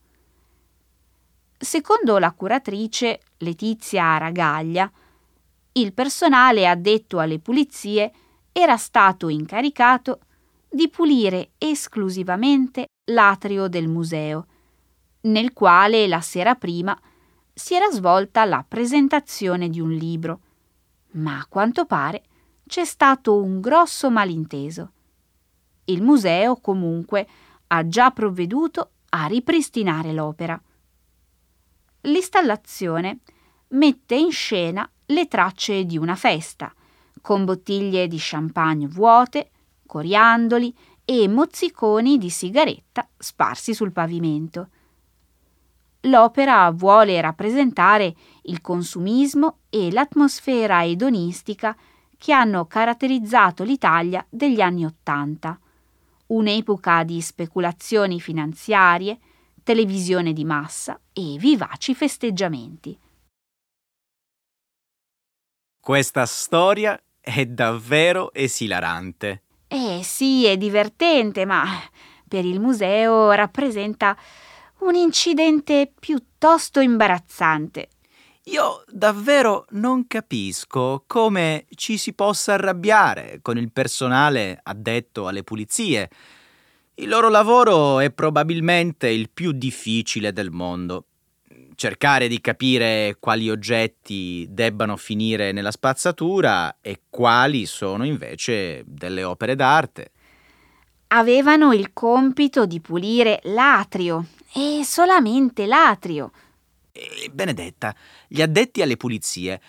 Secondo 1.57 2.19
la 2.19 2.33
curatrice 2.33 3.21
Letizia 3.39 4.19
Ragaglia, 4.19 4.91
il 5.75 5.93
personale 5.93 6.67
addetto 6.67 7.21
alle 7.21 7.39
pulizie 7.39 8.11
era 8.51 8.77
stato 8.77 9.29
incaricato 9.29 10.19
di 10.69 10.89
pulire 10.89 11.51
esclusivamente 11.59 12.87
l'atrio 13.13 13.69
del 13.69 13.87
museo, 13.87 14.47
nel 15.23 15.53
quale 15.53 16.09
la 16.09 16.21
sera 16.23 16.57
prima 16.57 17.01
si 17.55 17.75
era 17.75 17.89
svolta 17.93 18.45
la 18.45 18.65
presentazione 18.67 19.69
di 19.69 19.79
un 19.79 19.93
libro, 19.93 20.41
ma 21.13 21.39
a 21.39 21.47
quanto 21.49 21.85
pare 21.87 22.23
c'è 22.67 22.85
stato 22.85 23.43
un 23.43 23.61
grosso 23.61 24.11
malinteso. 24.11 24.93
Il 25.85 26.03
museo 26.03 26.57
comunque 26.57 27.27
ha 27.69 27.87
già 27.87 28.11
provveduto 28.11 28.91
a 29.11 29.27
ripristinare 29.27 30.13
l'opera. 30.13 30.61
L'installazione 32.03 33.21
mette 33.69 34.15
in 34.15 34.31
scena 34.31 34.89
le 35.07 35.27
tracce 35.27 35.85
di 35.85 35.97
una 35.97 36.15
festa, 36.15 36.73
con 37.21 37.45
bottiglie 37.45 38.07
di 38.07 38.19
champagne 38.19 38.87
vuote, 38.87 39.51
coriandoli 39.87 40.75
e 41.05 41.27
mozziconi 41.27 42.19
di 42.19 42.29
sigaretta 42.29 43.09
sparsi 43.17 43.73
sul 43.73 43.93
pavimento. 43.93 44.69
L'opera 46.03 46.71
vuole 46.71 47.21
rappresentare 47.21 48.15
il 48.49 48.61
consumismo 48.61 49.61
e 49.71 49.91
l'atmosfera 49.93 50.85
edonistica 50.85 51.77
che 52.17 52.33
hanno 52.33 52.67
caratterizzato 52.67 53.63
l'Italia 53.63 54.25
degli 54.29 54.61
anni 54.61 54.85
Ottanta, 54.85 55.59
un'epoca 56.27 57.05
di 57.05 57.21
speculazioni 57.21 58.21
finanziarie, 58.21 59.19
televisione 59.63 60.33
di 60.33 60.45
massa 60.45 60.99
e 61.13 61.37
vivaci 61.39 61.95
festeggiamenti. 61.95 62.99
Questa 65.81 66.27
storia 66.27 67.01
è 67.21 67.47
davvero 67.47 68.33
esilarante. 68.33 69.45
Eh 69.69 70.01
sì, 70.03 70.47
è 70.47 70.57
divertente, 70.57 71.45
ma 71.45 71.65
per 72.27 72.45
il 72.45 72.61
museo 72.61 73.31
rappresenta 73.33 74.17
un 74.81 74.95
incidente 74.95 75.93
piuttosto 75.99 76.81
imbarazzante. 76.81 77.89
Io 78.51 78.83
davvero 78.91 79.67
non 79.71 80.07
capisco 80.07 81.05
come 81.07 81.67
ci 81.75 81.99
si 81.99 82.15
possa 82.15 82.55
arrabbiare 82.55 83.41
con 83.43 83.59
il 83.59 83.71
personale 83.71 84.59
addetto 84.63 85.29
alle 85.29 85.43
pulizie. 85.43 86.09
Il 86.95 87.11
loro 87.11 87.29
lavoro 87.29 88.01
è 88.01 88.11
probabilmente 88.11 89.11
il 89.11 89.29
più 89.29 89.53
difficile 89.53 90.33
del 90.33 90.51
mondo. 90.51 91.05
Cercare 91.75 92.27
di 92.27 92.41
capire 92.41 93.19
quali 93.21 93.51
oggetti 93.51 94.47
debbano 94.49 94.97
finire 94.97 95.53
nella 95.53 95.71
spazzatura 95.71 96.79
e 96.81 97.03
quali 97.11 97.67
sono 97.67 98.07
invece 98.07 98.83
delle 98.87 99.25
opere 99.25 99.57
d'arte. 99.57 100.11
Avevano 101.09 101.75
il 101.75 101.93
compito 101.93 102.65
di 102.65 102.81
pulire 102.81 103.41
l'atrio, 103.45 104.25
e 104.55 104.81
solamente 104.85 105.67
l'atrio 105.67 106.31
e 106.99 107.31
Benedetta, 107.31 107.95
gli 108.27 108.43
addetti 108.43 108.83
alle 108.83 108.97
pulizie 108.97 109.61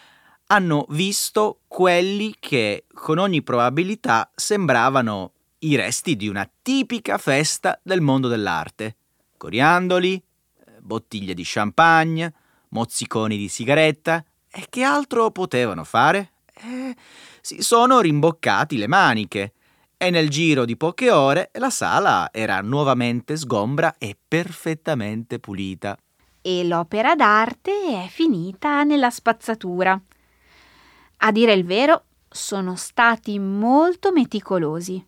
hanno 0.48 0.86
visto 0.90 1.60
quelli 1.68 2.36
che 2.40 2.86
con 2.92 3.20
ogni 3.20 3.44
probabilità 3.44 4.32
sembravano 4.34 5.34
i 5.60 5.76
resti 5.76 6.16
di 6.16 6.28
una 6.28 6.50
tipica 6.62 7.20
festa 7.20 7.80
del 7.84 8.02
mondo 8.02 8.28
dell'arte. 8.28 8.96
Coriandoli, 9.38 10.16
eh, 10.16 10.72
bottiglie 10.80 11.36
di 11.36 11.44
champagne, 11.46 12.34
mozziconi 12.70 13.38
di 13.38 13.48
sigaretta. 13.48 14.24
E 14.52 14.66
che 14.70 14.82
altro 14.82 15.30
potevano 15.30 15.84
fare? 15.84 16.32
Eh, 16.56 16.96
si 17.42 17.62
sono 17.62 18.00
rimboccati 18.00 18.78
le 18.78 18.88
maniche 18.88 19.54
e 19.96 20.10
nel 20.10 20.30
giro 20.30 20.66
di 20.66 20.76
poche 20.76 21.12
ore 21.12 21.52
la 21.54 21.70
sala 21.70 22.30
era 22.32 22.60
nuovamente 22.62 23.38
sgombra 23.38 23.96
e 24.00 24.18
perfettamente 24.28 25.40
pulita 25.40 25.96
e 26.50 26.64
l'opera 26.64 27.14
d'arte 27.14 28.04
è 28.04 28.08
finita 28.08 28.82
nella 28.82 29.12
spazzatura. 29.12 30.02
A 31.18 31.32
dire 31.32 31.54
il 31.54 31.64
vero, 31.64 32.06
sono 32.28 32.76
stati 32.76 33.38
molto 33.38 34.12
meticolosi. 34.12 35.06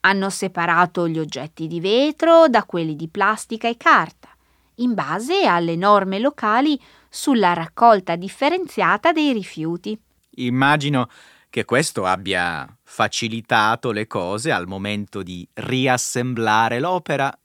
Hanno 0.00 0.30
separato 0.30 1.08
gli 1.08 1.18
oggetti 1.18 1.66
di 1.66 1.80
vetro 1.80 2.46
da 2.46 2.62
quelli 2.62 2.94
di 2.94 3.08
plastica 3.08 3.66
e 3.66 3.76
carta, 3.76 4.28
in 4.76 4.94
base 4.94 5.44
alle 5.44 5.74
norme 5.74 6.20
locali 6.20 6.80
sulla 7.08 7.52
raccolta 7.52 8.14
differenziata 8.14 9.10
dei 9.10 9.32
rifiuti. 9.32 10.00
Immagino 10.36 11.08
che 11.50 11.64
questo 11.64 12.04
abbia 12.04 12.64
facilitato 12.84 13.90
le 13.90 14.06
cose 14.06 14.52
al 14.52 14.68
momento 14.68 15.24
di 15.24 15.44
riassemblare 15.54 16.78
l'opera. 16.78 17.36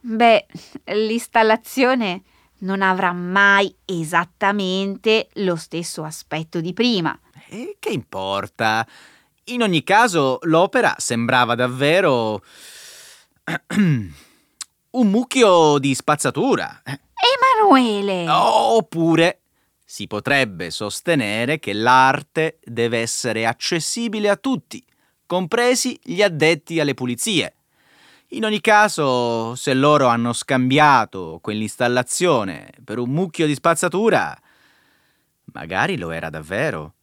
Beh, 0.00 0.46
l'installazione 0.84 2.22
non 2.58 2.82
avrà 2.82 3.12
mai 3.12 3.74
esattamente 3.84 5.28
lo 5.34 5.56
stesso 5.56 6.04
aspetto 6.04 6.60
di 6.60 6.72
prima. 6.72 7.18
E 7.48 7.76
che 7.78 7.90
importa? 7.90 8.86
In 9.44 9.62
ogni 9.62 9.84
caso, 9.84 10.38
l'opera 10.42 10.94
sembrava 10.98 11.54
davvero 11.54 12.42
un 13.76 14.10
mucchio 14.90 15.78
di 15.78 15.94
spazzatura. 15.94 16.82
Emanuele! 16.84 18.28
Oppure 18.28 19.40
si 19.84 20.06
potrebbe 20.08 20.70
sostenere 20.70 21.60
che 21.60 21.72
l'arte 21.72 22.58
deve 22.64 22.98
essere 22.98 23.46
accessibile 23.46 24.28
a 24.28 24.36
tutti, 24.36 24.84
compresi 25.26 25.98
gli 26.02 26.22
addetti 26.22 26.80
alle 26.80 26.94
pulizie. 26.94 27.55
In 28.30 28.44
ogni 28.44 28.60
caso, 28.60 29.54
se 29.54 29.72
loro 29.72 30.08
hanno 30.08 30.32
scambiato 30.32 31.38
quell'installazione 31.40 32.72
per 32.84 32.98
un 32.98 33.10
mucchio 33.10 33.46
di 33.46 33.54
spazzatura, 33.54 34.36
magari 35.52 35.96
lo 35.96 36.10
era 36.10 36.28
davvero. 36.28 36.94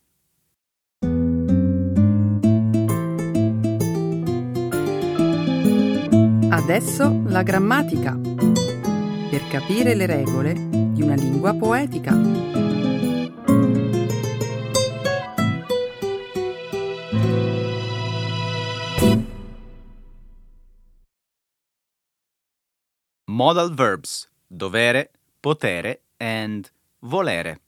Adesso 6.49 7.23
la 7.27 7.41
grammatica. 7.41 8.19
Per 9.29 9.47
capire 9.49 9.95
le 9.95 10.05
regole 10.05 10.53
di 10.53 11.01
una 11.01 11.15
lingua 11.15 11.53
poetica. 11.53 12.62
Modal 23.43 23.73
verbs 23.73 24.29
dovere, 24.47 25.11
potere 25.41 26.03
and 26.15 26.65
volere. 26.99 27.59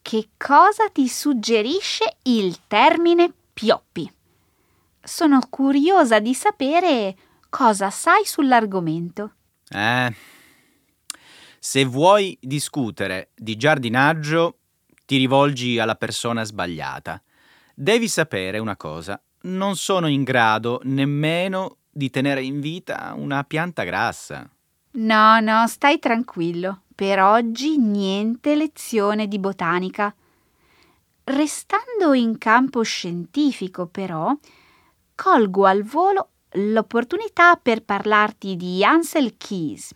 Che 0.00 0.28
cosa 0.38 0.88
ti 0.88 1.06
suggerisce 1.06 2.16
il 2.22 2.56
termine 2.66 3.30
pioppi? 3.52 4.10
Sono 5.02 5.40
curiosa 5.50 6.20
di 6.20 6.32
sapere 6.32 7.16
cosa 7.50 7.90
sai 7.90 8.24
sull'argomento. 8.24 9.34
Eh, 9.68 10.14
se 11.58 11.84
vuoi 11.84 12.38
discutere 12.40 13.32
di 13.34 13.56
giardinaggio, 13.56 14.60
ti 15.04 15.18
rivolgi 15.18 15.78
alla 15.78 15.96
persona 15.96 16.44
sbagliata. 16.44 17.22
Devi 17.74 18.08
sapere 18.08 18.58
una 18.58 18.78
cosa, 18.78 19.22
non 19.42 19.76
sono 19.76 20.06
in 20.06 20.22
grado 20.22 20.80
nemmeno 20.84 21.79
di 21.90 22.10
tenere 22.10 22.42
in 22.42 22.60
vita 22.60 23.14
una 23.16 23.44
pianta 23.44 23.82
grassa. 23.82 24.48
No, 24.92 25.40
no, 25.40 25.66
stai 25.66 25.98
tranquillo. 25.98 26.82
Per 26.94 27.20
oggi 27.20 27.78
niente 27.78 28.54
lezione 28.54 29.26
di 29.26 29.38
botanica. 29.38 30.14
Restando 31.24 32.12
in 32.12 32.38
campo 32.38 32.82
scientifico, 32.82 33.86
però, 33.86 34.36
colgo 35.14 35.66
al 35.66 35.82
volo 35.82 36.30
l'opportunità 36.54 37.56
per 37.56 37.84
parlarti 37.84 38.56
di 38.56 38.84
Ansel 38.84 39.36
Keys. 39.36 39.94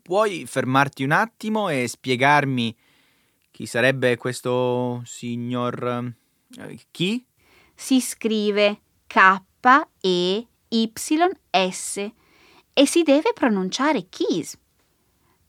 Puoi 0.00 0.46
fermarti 0.46 1.02
un 1.04 1.10
attimo 1.10 1.68
e 1.68 1.86
spiegarmi 1.86 2.76
chi 3.50 3.66
sarebbe 3.66 4.16
questo 4.16 5.02
signor... 5.04 6.14
Eh, 6.58 6.80
chi? 6.90 7.24
Si 7.74 8.00
scrive 8.00 8.80
K-E-Y-S 10.72 12.10
e 12.72 12.86
si 12.86 13.02
deve 13.02 13.32
pronunciare 13.34 14.06
Keys. 14.08 14.58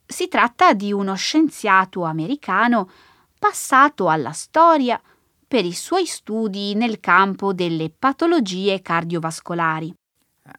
Si 0.06 0.28
tratta 0.28 0.74
di 0.74 0.92
uno 0.92 1.14
scienziato 1.14 2.04
americano 2.04 2.90
passato 3.38 4.10
alla 4.10 4.32
storia 4.32 5.00
per 5.48 5.64
i 5.64 5.72
suoi 5.72 6.04
studi 6.04 6.74
nel 6.74 7.00
campo 7.00 7.54
delle 7.54 7.90
patologie 7.90 8.82
cardiovascolari. 8.82 9.94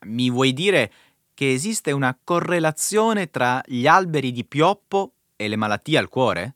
Mi 0.05 0.31
vuoi 0.31 0.51
dire 0.51 0.91
che 1.35 1.51
esiste 1.51 1.91
una 1.91 2.17
correlazione 2.23 3.29
tra 3.29 3.61
gli 3.65 3.85
alberi 3.85 4.31
di 4.31 4.45
pioppo 4.45 5.13
e 5.35 5.47
le 5.47 5.55
malattie 5.55 5.97
al 5.97 6.09
cuore? 6.09 6.55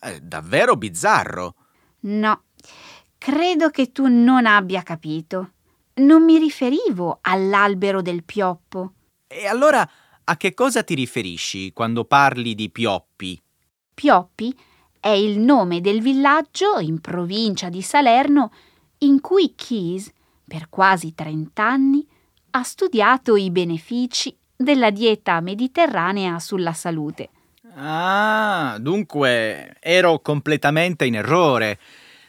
È 0.00 0.08
eh, 0.08 0.20
davvero 0.20 0.76
bizzarro. 0.76 1.54
No, 2.00 2.44
credo 3.18 3.68
che 3.68 3.92
tu 3.92 4.06
non 4.06 4.46
abbia 4.46 4.82
capito. 4.82 5.50
Non 5.96 6.24
mi 6.24 6.38
riferivo 6.38 7.18
all'albero 7.20 8.02
del 8.02 8.24
pioppo. 8.24 8.92
E 9.26 9.46
allora 9.46 9.88
a 10.24 10.36
che 10.36 10.54
cosa 10.54 10.82
ti 10.82 10.94
riferisci 10.94 11.72
quando 11.72 12.04
parli 12.04 12.54
di 12.54 12.70
Pioppi? 12.70 13.40
Pioppi 13.92 14.56
è 14.98 15.10
il 15.10 15.38
nome 15.38 15.80
del 15.82 16.00
villaggio 16.00 16.78
in 16.78 17.00
provincia 17.00 17.68
di 17.68 17.82
Salerno 17.82 18.50
in 18.98 19.20
cui 19.20 19.54
Keys, 19.54 20.10
per 20.46 20.68
quasi 20.70 21.14
trent'anni, 21.14 22.06
ha 22.52 22.62
studiato 22.62 23.36
i 23.36 23.50
benefici 23.50 24.34
della 24.56 24.90
dieta 24.90 25.40
mediterranea 25.40 26.38
sulla 26.38 26.72
salute. 26.72 27.28
Ah, 27.74 28.78
dunque 28.80 29.76
ero 29.80 30.20
completamente 30.20 31.04
in 31.04 31.16
errore. 31.16 31.78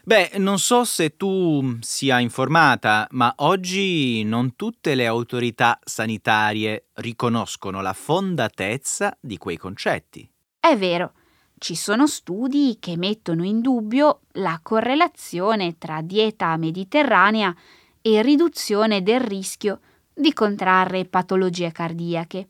Beh, 0.07 0.33
non 0.37 0.59
so 0.59 0.83
se 0.83 1.17
tu 1.17 1.79
sia 1.81 2.19
informata, 2.19 3.07
ma 3.13 3.33
oggi 3.37 4.23
non 4.23 4.55
tutte 4.55 4.93
le 4.93 5.07
autorità 5.07 5.79
sanitarie 5.83 6.89
riconoscono 6.97 7.81
la 7.81 7.93
fondatezza 7.93 9.17
di 9.19 9.39
quei 9.39 9.57
concetti. 9.57 10.29
È 10.59 10.77
vero, 10.77 11.13
ci 11.57 11.73
sono 11.73 12.05
studi 12.05 12.77
che 12.79 12.97
mettono 12.97 13.43
in 13.43 13.61
dubbio 13.61 14.19
la 14.33 14.59
correlazione 14.61 15.79
tra 15.79 16.01
dieta 16.03 16.55
mediterranea 16.55 17.51
e 17.99 18.21
riduzione 18.21 19.01
del 19.01 19.21
rischio 19.21 19.79
di 20.13 20.33
contrarre 20.33 21.05
patologie 21.05 21.71
cardiache. 21.71 22.47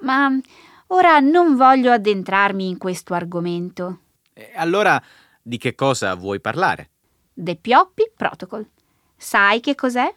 Ma 0.00 0.30
ora 0.86 1.20
non 1.20 1.54
voglio 1.54 1.92
addentrarmi 1.92 2.66
in 2.66 2.78
questo 2.78 3.12
argomento. 3.12 3.98
E 4.32 4.52
allora 4.54 4.98
di 5.42 5.58
che 5.58 5.74
cosa 5.74 6.14
vuoi 6.14 6.40
parlare? 6.40 6.92
The 7.34 7.56
Pioppi 7.56 8.10
Protocol. 8.16 8.66
Sai 9.16 9.60
che 9.60 9.74
cos'è? 9.74 10.14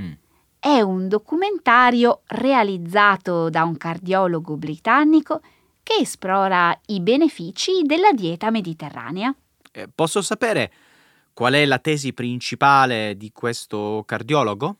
Hmm. 0.00 0.12
È 0.58 0.80
un 0.80 1.08
documentario 1.08 2.22
realizzato 2.26 3.50
da 3.50 3.64
un 3.64 3.76
cardiologo 3.76 4.56
britannico 4.56 5.40
che 5.82 6.02
esplora 6.02 6.78
i 6.86 7.00
benefici 7.00 7.82
della 7.82 8.12
dieta 8.12 8.50
mediterranea. 8.50 9.34
Eh, 9.72 9.88
posso 9.92 10.22
sapere 10.22 10.72
qual 11.32 11.54
è 11.54 11.64
la 11.64 11.78
tesi 11.78 12.12
principale 12.12 13.16
di 13.16 13.32
questo 13.32 14.04
cardiologo? 14.06 14.76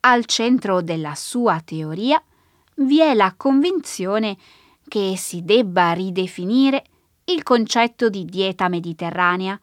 Al 0.00 0.26
centro 0.26 0.82
della 0.82 1.14
sua 1.14 1.60
teoria 1.64 2.22
vi 2.76 3.00
è 3.00 3.14
la 3.14 3.32
convinzione 3.36 4.36
che 4.86 5.14
si 5.16 5.44
debba 5.44 5.92
ridefinire 5.92 6.84
il 7.26 7.42
concetto 7.42 8.10
di 8.10 8.24
dieta 8.24 8.68
mediterranea 8.68 9.58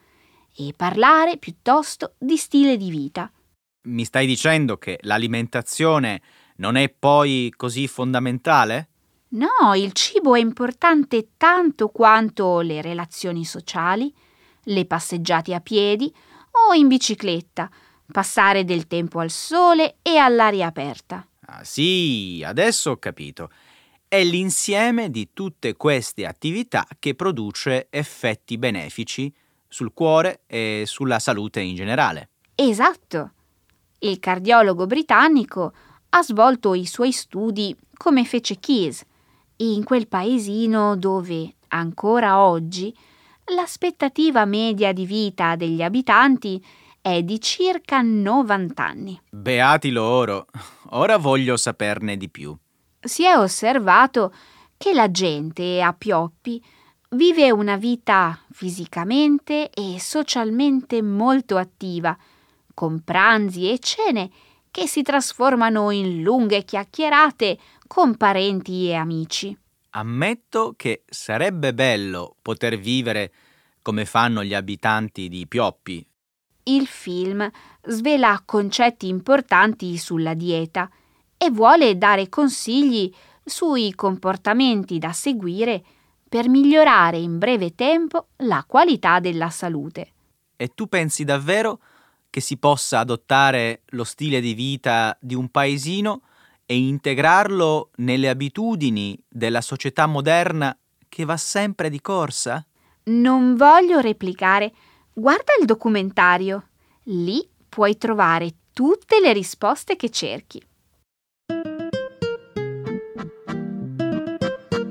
e 0.56 0.74
parlare 0.76 1.38
piuttosto 1.38 2.16
di 2.18 2.38
stile 2.38 2.78
di 2.78 2.90
vita. 2.90 3.32
Mi 3.84 4.06
stai 4.06 4.28
dicendo 4.28 4.78
che 4.78 5.00
l'alimentazione 5.02 6.22
non 6.58 6.76
è 6.76 6.90
poi 6.90 7.52
così 7.56 7.88
fondamentale? 7.88 8.90
No, 9.30 9.74
il 9.76 9.94
cibo 9.94 10.36
è 10.36 10.40
importante 10.40 11.30
tanto 11.38 11.88
quanto 11.88 12.60
le 12.60 12.82
relazioni 12.82 13.46
sociali, 13.46 14.14
le 14.66 14.86
passeggiate 14.86 15.54
a 15.54 15.62
piedi 15.62 16.14
o 16.70 16.74
in 16.74 16.88
bicicletta, 16.88 17.70
passare 18.12 18.66
del 18.66 18.88
tempo 18.88 19.20
al 19.20 19.32
sole 19.32 19.98
e 20.02 20.18
all'aria 20.18 20.68
aperta. 20.68 21.26
Ah 21.46 21.64
sì, 21.64 22.44
adesso 22.46 22.92
ho 22.92 22.98
capito. 22.98 23.50
È 24.08 24.22
l'insieme 24.24 25.10
di 25.10 25.30
tutte 25.34 25.76
queste 25.76 26.26
attività 26.26 26.86
che 27.00 27.16
produce 27.16 27.88
effetti 27.90 28.58
benefici 28.58 29.34
sul 29.72 29.94
cuore 29.94 30.42
e 30.48 30.84
sulla 30.86 31.20
salute 31.20 31.62
in 31.62 31.76
generale. 31.76 32.32
Esatto. 32.56 33.32
Il 34.00 34.20
cardiologo 34.20 34.86
britannico 34.86 35.74
ha 36.10 36.22
svolto 36.22 36.74
i 36.74 36.86
suoi 36.86 37.14
studi 37.14 37.74
come 37.96 38.26
fece 38.26 38.60
Keys, 38.60 39.02
in 39.58 39.84
quel 39.86 40.08
paesino 40.08 40.98
dove, 40.98 41.56
ancora 41.70 42.40
oggi, 42.40 42.94
l'aspettativa 43.56 44.44
media 44.44 44.92
di 44.92 45.06
vita 45.06 45.56
degli 45.56 45.82
abitanti 45.82 46.64
è 47.00 47.24
di 47.24 47.40
circa 47.40 48.02
90 48.02 48.84
anni. 48.84 49.22
Beati 49.30 49.92
loro! 49.92 50.48
Ora 50.90 51.18
voglio 51.18 51.56
saperne 51.56 52.18
di 52.18 52.30
più. 52.30 52.56
Si 53.00 53.24
è 53.24 53.38
osservato 53.38 54.34
che 54.76 54.94
la 54.94 55.10
gente 55.10 55.82
a 55.82 55.94
Pioppi 55.94 56.62
vive 57.14 57.52
una 57.52 57.76
vita 57.76 58.40
fisicamente 58.52 59.70
e 59.70 60.00
socialmente 60.00 61.02
molto 61.02 61.58
attiva, 61.58 62.18
con 62.74 63.02
pranzi 63.04 63.70
e 63.70 63.80
cene 63.80 64.30
che 64.72 64.88
si 64.88 65.02
trasformano 65.02 65.92
in 65.92 66.22
lunghe 66.22 66.64
chiacchierate 66.64 67.58
con 67.88 68.16
parenti 68.16 68.88
e 68.88 68.94
amici. 68.94 69.58
Ammetto 69.92 70.74
che 70.78 71.04
sarebbe 71.06 71.74
bello 71.74 72.38
poter 72.42 72.78
vivere 72.80 73.32
come 73.82 74.06
fanno 74.06 74.44
gli 74.44 74.54
abitanti 74.54 75.28
di 75.28 75.46
Pioppi, 75.48 76.06
il 76.64 76.86
film 76.86 77.50
svela 77.84 78.42
concetti 78.46 79.08
importanti 79.08 79.98
sulla 79.98 80.36
dieta 80.36 80.90
e 81.38 81.50
vuole 81.50 81.98
dare 81.98 82.30
consigli 82.30 83.12
sui 83.44 83.94
comportamenti 83.96 85.00
da 85.00 85.12
seguire 85.12 85.84
per 86.32 86.48
migliorare 86.48 87.18
in 87.18 87.38
breve 87.38 87.76
tempo 87.76 88.28
la 88.38 88.64
qualità 88.66 89.20
della 89.20 89.50
salute. 89.50 90.12
E 90.56 90.70
tu 90.70 90.88
pensi 90.88 91.26
davvero 91.26 91.82
che 92.30 92.40
si 92.40 92.56
possa 92.56 93.00
adottare 93.00 93.82
lo 93.88 94.06
stile 94.06 94.40
di 94.40 94.54
vita 94.54 95.18
di 95.20 95.36
un 95.36 95.50
paesino 95.50 96.22
e 96.66 96.78
integrarlo 96.78 97.90
nelle 97.98 98.30
abitudini 98.30 99.22
della 99.28 99.60
società 99.60 100.06
moderna 100.06 100.74
che 101.10 101.26
va 101.26 101.36
sempre 101.36 101.90
di 101.90 102.00
corsa? 102.00 102.66
Non 103.04 103.56
voglio 103.56 104.00
replicare 104.00 104.72
Guarda 105.14 105.52
il 105.60 105.66
documentario. 105.66 106.70
Lì 107.04 107.46
puoi 107.68 107.98
trovare 107.98 108.54
tutte 108.72 109.20
le 109.20 109.34
risposte 109.34 109.98
che 109.98 110.10
cerchi. 110.10 110.62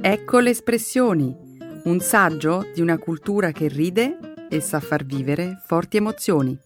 Ecco 0.03 0.39
le 0.39 0.49
espressioni, 0.49 1.37
un 1.85 2.01
saggio 2.01 2.71
di 2.73 2.81
una 2.81 2.97
cultura 2.97 3.53
che 3.53 3.69
ride 3.69 4.49
e 4.49 4.61
sa 4.61 4.81
far 4.81 5.05
vivere 5.05 5.63
forti 5.67 5.99
emozioni. 5.99 6.59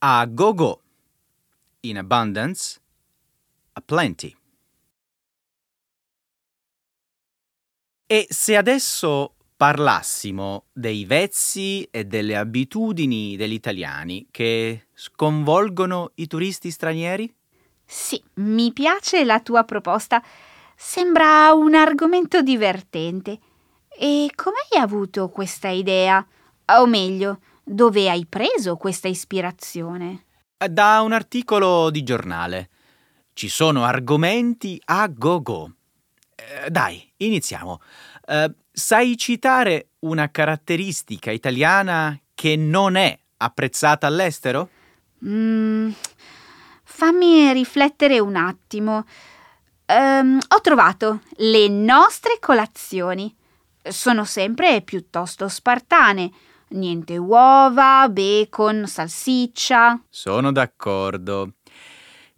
A 0.00 0.26
go 0.26 0.52
go. 0.52 0.82
In 1.80 1.96
abundance, 1.96 2.78
a 3.72 3.80
plenty. 3.80 4.36
E 8.06 8.26
se 8.28 8.56
adesso 8.58 9.36
parlassimo 9.62 10.64
dei 10.72 11.04
vezzi 11.04 11.84
e 11.84 12.04
delle 12.04 12.36
abitudini 12.36 13.36
degli 13.36 13.52
italiani 13.52 14.26
che 14.28 14.88
sconvolgono 14.92 16.10
i 16.16 16.26
turisti 16.26 16.68
stranieri? 16.72 17.32
Sì, 17.84 18.20
mi 18.34 18.72
piace 18.72 19.22
la 19.22 19.38
tua 19.38 19.62
proposta. 19.62 20.20
Sembra 20.74 21.52
un 21.52 21.76
argomento 21.76 22.42
divertente. 22.42 23.38
E 23.96 24.32
come 24.34 24.56
hai 24.68 24.80
avuto 24.80 25.28
questa 25.28 25.68
idea? 25.68 26.26
O 26.74 26.86
meglio, 26.86 27.38
dove 27.62 28.10
hai 28.10 28.26
preso 28.26 28.74
questa 28.74 29.06
ispirazione? 29.06 30.24
Da 30.58 31.02
un 31.02 31.12
articolo 31.12 31.90
di 31.90 32.02
giornale. 32.02 32.68
Ci 33.32 33.48
sono 33.48 33.84
argomenti 33.84 34.82
a 34.86 35.06
go-go 35.06 35.70
Eh, 36.34 36.68
dai, 36.68 37.12
iniziamo. 37.18 37.80
Uh, 38.26 38.52
sai 38.72 39.16
citare 39.16 39.90
una 40.00 40.30
caratteristica 40.30 41.30
italiana 41.30 42.18
che 42.34 42.56
non 42.56 42.96
è 42.96 43.16
apprezzata 43.36 44.06
all'estero? 44.06 44.70
Mm, 45.24 45.90
fammi 46.82 47.52
riflettere 47.52 48.18
un 48.18 48.36
attimo. 48.36 49.04
Um, 49.86 50.38
ho 50.48 50.60
trovato 50.60 51.20
le 51.36 51.68
nostre 51.68 52.38
colazioni. 52.40 53.34
Sono 53.82 54.24
sempre 54.24 54.80
piuttosto 54.80 55.48
spartane. 55.48 56.30
Niente 56.68 57.18
uova, 57.18 58.08
bacon, 58.08 58.86
salsiccia. 58.86 60.00
Sono 60.08 60.50
d'accordo. 60.50 61.54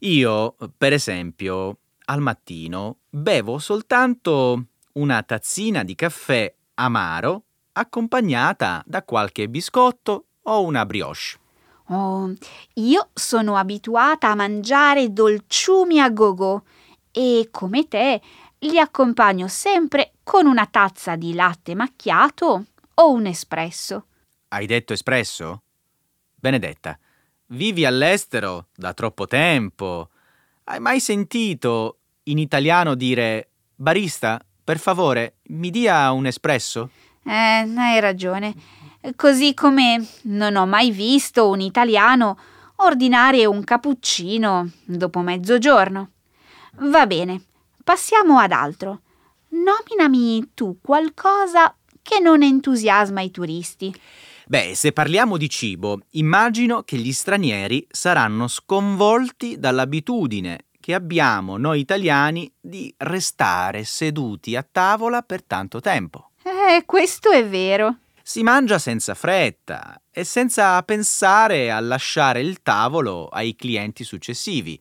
Io, 0.01 0.57
per 0.77 0.93
esempio, 0.93 1.79
al 2.07 2.21
mattino 2.21 2.99
bevo 3.09 3.59
soltanto 3.59 4.65
una 4.95 5.23
tazzina 5.23 5.83
di 5.83 5.95
caffè 5.95 6.53
amaro 6.75 7.45
accompagnata 7.73 8.83
da 8.87 9.03
qualche 9.03 9.49
biscotto 9.49 10.27
o 10.43 10.63
una 10.63 10.87
brioche. 10.87 11.39
Oh, 11.89 12.33
io 12.75 13.11
sono 13.13 13.57
abituata 13.57 14.31
a 14.31 14.35
mangiare 14.35 15.13
dolciumi 15.13 16.01
a 16.01 16.11
gogo 16.11 16.65
e 17.11 17.49
come 17.51 17.87
te 17.89 18.21
li 18.61 18.79
accompagno 18.79 19.49
sempre 19.49 20.15
con 20.23 20.47
una 20.47 20.67
tazza 20.67 21.17
di 21.17 21.35
latte 21.35 21.75
macchiato 21.75 22.65
o 22.95 23.11
un 23.11 23.27
espresso. 23.27 24.07
Hai 24.49 24.67
detto 24.67 24.93
espresso? 24.93 25.63
Benedetta, 26.35 26.99
vivi 27.49 27.85
all'estero 27.85 28.69
da 28.75 28.95
troppo 28.95 29.27
tempo. 29.27 30.11
Hai 30.65 30.81
mai 30.81 31.01
sentito 31.01 31.99
in 32.25 32.39
italiano 32.39 32.95
dire 32.95 33.51
barista, 33.75 34.41
per 34.65 34.79
favore, 34.79 35.37
mi 35.49 35.71
dia 35.71 36.11
un 36.13 36.27
espresso? 36.27 36.89
Eh, 37.23 37.31
hai 37.31 38.01
ragione. 38.01 38.55
Così 39.15 39.53
come 39.53 40.05
non 40.23 40.57
ho 40.57 40.67
mai 40.67 40.91
visto 40.91 41.49
un 41.51 41.61
italiano 41.61 42.39
ordinare 42.77 43.45
un 43.45 43.63
cappuccino 43.63 44.71
dopo 44.85 45.21
mezzogiorno. 45.21 46.11
Va 46.81 47.07
bene, 47.07 47.43
passiamo 47.85 48.39
ad 48.39 48.53
altro. 48.53 49.03
Nominami 49.51 50.53
tu 50.55 50.79
qualcosa 50.81 51.77
che 52.03 52.19
non 52.19 52.43
entusiasma 52.43 53.21
i 53.21 53.31
turisti. 53.31 53.95
Beh, 54.47 54.75
se 54.75 54.93
parliamo 54.93 55.37
di 55.37 55.49
cibo, 55.49 56.01
immagino 56.11 56.83
che 56.83 56.97
gli 56.97 57.13
stranieri 57.13 57.87
saranno 57.91 58.49
sconvolti 58.49 59.59
dall'abitudine 59.59 60.67
che 60.85 60.93
abbiamo 60.93 61.57
noi 61.57 61.81
italiani 61.81 62.53
di 62.61 62.95
restare 62.99 63.85
seduti 63.85 64.55
a 64.55 64.63
tavola 64.71 65.23
per 65.23 65.43
tanto 65.43 65.81
tempo. 65.81 66.33
Eh, 66.43 66.85
questo 66.85 67.31
è 67.31 67.49
vero. 67.49 68.01
Si 68.23 68.43
mangia 68.43 68.79
senza 68.79 69.15
fretta 69.15 69.99
e 70.11 70.25
senza 70.25 70.83
pensare 70.83 71.73
a 71.73 71.81
lasciare 71.81 72.43
il 72.43 72.61
tavolo 72.61 73.29
ai 73.29 73.57
clienti 73.57 74.05
successivi, 74.05 74.79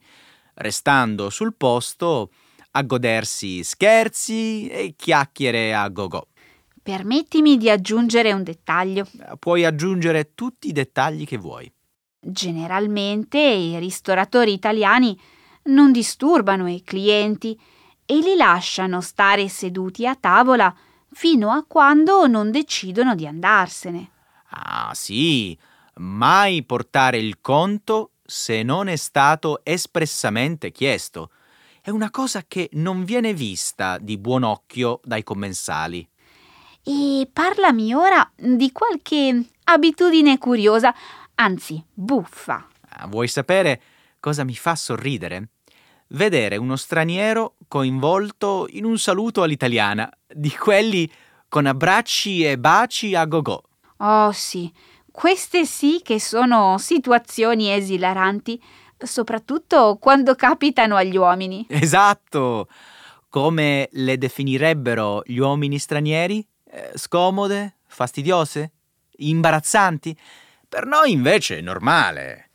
restando 0.56 1.30
sul 1.30 1.54
posto 1.54 2.32
a 2.72 2.82
godersi 2.82 3.64
scherzi 3.64 4.68
e 4.68 4.92
chiacchiere 4.98 5.74
a 5.74 5.88
go-go. 5.88 6.26
Permettimi 6.82 7.56
di 7.56 7.70
aggiungere 7.70 8.30
un 8.34 8.42
dettaglio. 8.42 9.08
Puoi 9.38 9.64
aggiungere 9.64 10.34
tutti 10.34 10.68
i 10.68 10.72
dettagli 10.72 11.24
che 11.24 11.38
vuoi. 11.38 11.72
Generalmente 12.20 13.38
i 13.38 13.78
ristoratori 13.78 14.52
italiani 14.52 15.18
non 15.64 15.92
disturbano 15.92 16.68
i 16.68 16.82
clienti 16.82 17.58
e 18.06 18.18
li 18.18 18.36
lasciano 18.36 19.00
stare 19.00 19.48
seduti 19.48 20.06
a 20.06 20.14
tavola 20.14 20.74
fino 21.10 21.50
a 21.50 21.64
quando 21.66 22.26
non 22.26 22.50
decidono 22.50 23.14
di 23.14 23.26
andarsene. 23.26 24.10
Ah 24.50 24.90
sì, 24.94 25.56
mai 25.96 26.62
portare 26.64 27.18
il 27.18 27.40
conto 27.40 28.12
se 28.24 28.62
non 28.62 28.88
è 28.88 28.96
stato 28.96 29.60
espressamente 29.64 30.70
chiesto. 30.72 31.30
È 31.80 31.90
una 31.90 32.10
cosa 32.10 32.44
che 32.46 32.68
non 32.72 33.04
viene 33.04 33.34
vista 33.34 33.98
di 33.98 34.16
buon 34.18 34.42
occhio 34.42 35.00
dai 35.04 35.22
commensali. 35.22 36.08
E 36.82 37.28
parlami 37.32 37.94
ora 37.94 38.30
di 38.36 38.70
qualche 38.72 39.48
abitudine 39.64 40.38
curiosa, 40.38 40.94
anzi 41.36 41.82
buffa. 41.92 42.68
Ah, 42.88 43.06
vuoi 43.06 43.28
sapere 43.28 43.80
cosa 44.20 44.44
mi 44.44 44.54
fa 44.54 44.74
sorridere? 44.74 45.48
Vedere 46.14 46.56
uno 46.56 46.76
straniero 46.76 47.56
coinvolto 47.66 48.68
in 48.70 48.84
un 48.84 48.98
saluto 48.98 49.42
all'italiana, 49.42 50.08
di 50.32 50.50
quelli 50.50 51.10
con 51.48 51.66
abbracci 51.66 52.44
e 52.44 52.56
baci 52.56 53.16
a 53.16 53.24
go-go. 53.24 53.62
Oh 53.96 54.30
sì, 54.30 54.72
queste 55.10 55.66
sì 55.66 56.00
che 56.04 56.20
sono 56.20 56.78
situazioni 56.78 57.72
esilaranti, 57.72 58.62
soprattutto 58.96 59.98
quando 60.00 60.36
capitano 60.36 60.94
agli 60.94 61.16
uomini. 61.16 61.66
Esatto! 61.68 62.68
Come 63.28 63.88
le 63.90 64.16
definirebbero 64.16 65.22
gli 65.26 65.38
uomini 65.38 65.80
stranieri? 65.80 66.46
Eh, 66.64 66.92
scomode? 66.94 67.78
Fastidiose? 67.88 68.70
Imbarazzanti? 69.16 70.16
Per 70.68 70.86
noi 70.86 71.10
invece 71.10 71.58
è 71.58 71.60
normale. 71.60 72.50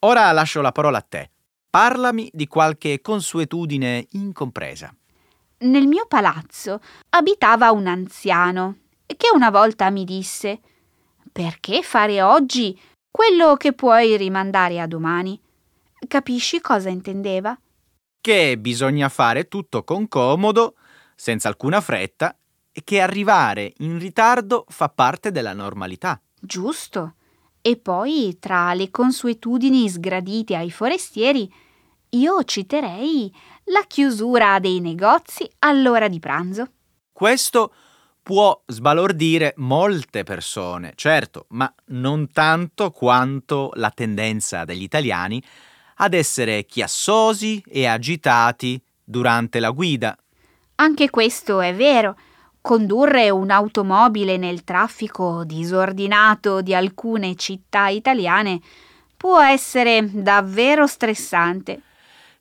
Ora 0.00 0.30
lascio 0.30 0.60
la 0.60 0.70
parola 0.70 0.98
a 0.98 1.06
te. 1.08 1.31
Parlami 1.72 2.28
di 2.34 2.46
qualche 2.48 3.00
consuetudine 3.00 4.06
incompresa. 4.10 4.94
Nel 5.60 5.86
mio 5.86 6.04
palazzo 6.06 6.82
abitava 7.08 7.70
un 7.70 7.86
anziano 7.86 8.76
che 9.06 9.28
una 9.32 9.48
volta 9.48 9.88
mi 9.88 10.04
disse 10.04 10.60
Perché 11.32 11.80
fare 11.80 12.20
oggi 12.20 12.78
quello 13.10 13.56
che 13.56 13.72
puoi 13.72 14.18
rimandare 14.18 14.82
a 14.82 14.86
domani? 14.86 15.40
Capisci 16.06 16.60
cosa 16.60 16.90
intendeva? 16.90 17.58
Che 18.20 18.58
bisogna 18.58 19.08
fare 19.08 19.48
tutto 19.48 19.82
con 19.82 20.08
comodo, 20.08 20.74
senza 21.14 21.48
alcuna 21.48 21.80
fretta, 21.80 22.36
e 22.70 22.82
che 22.84 23.00
arrivare 23.00 23.72
in 23.78 23.98
ritardo 23.98 24.66
fa 24.68 24.90
parte 24.90 25.30
della 25.30 25.54
normalità. 25.54 26.20
Giusto. 26.38 27.14
E 27.62 27.76
poi, 27.76 28.36
tra 28.40 28.74
le 28.74 28.90
consuetudini 28.90 29.88
sgradite 29.88 30.56
ai 30.56 30.72
forestieri, 30.72 31.50
io 32.10 32.42
citerei 32.42 33.32
la 33.66 33.84
chiusura 33.86 34.58
dei 34.58 34.80
negozi 34.80 35.48
all'ora 35.60 36.08
di 36.08 36.18
pranzo. 36.18 36.66
Questo 37.12 37.72
può 38.20 38.60
sbalordire 38.66 39.54
molte 39.58 40.24
persone, 40.24 40.92
certo, 40.96 41.46
ma 41.50 41.72
non 41.86 42.30
tanto 42.32 42.90
quanto 42.90 43.70
la 43.74 43.90
tendenza 43.90 44.64
degli 44.64 44.82
italiani 44.82 45.42
ad 45.96 46.14
essere 46.14 46.66
chiassosi 46.66 47.62
e 47.66 47.86
agitati 47.86 48.82
durante 49.04 49.60
la 49.60 49.70
guida. 49.70 50.16
Anche 50.76 51.10
questo 51.10 51.60
è 51.60 51.72
vero. 51.74 52.16
Condurre 52.62 53.28
un'automobile 53.28 54.36
nel 54.36 54.62
traffico 54.62 55.42
disordinato 55.42 56.62
di 56.62 56.72
alcune 56.76 57.34
città 57.34 57.88
italiane 57.88 58.60
può 59.16 59.42
essere 59.42 60.08
davvero 60.12 60.86
stressante. 60.86 61.80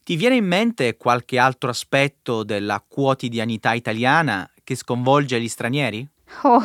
Ti 0.03 0.15
viene 0.15 0.35
in 0.35 0.45
mente 0.45 0.95
qualche 0.95 1.39
altro 1.39 1.71
aspetto 1.71 2.43
della 2.43 2.83
quotidianità 2.87 3.73
italiana 3.73 4.47
che 4.63 4.75
sconvolge 4.75 5.41
gli 5.41 5.47
stranieri? 5.47 6.07
Oh, 6.43 6.63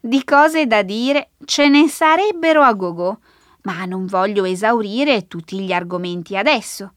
di 0.00 0.24
cose 0.24 0.66
da 0.66 0.82
dire 0.82 1.30
ce 1.44 1.68
ne 1.68 1.86
sarebbero 1.86 2.62
a 2.62 2.72
gogo, 2.72 3.20
ma 3.62 3.84
non 3.84 4.06
voglio 4.06 4.44
esaurire 4.44 5.28
tutti 5.28 5.60
gli 5.60 5.72
argomenti 5.72 6.36
adesso. 6.36 6.94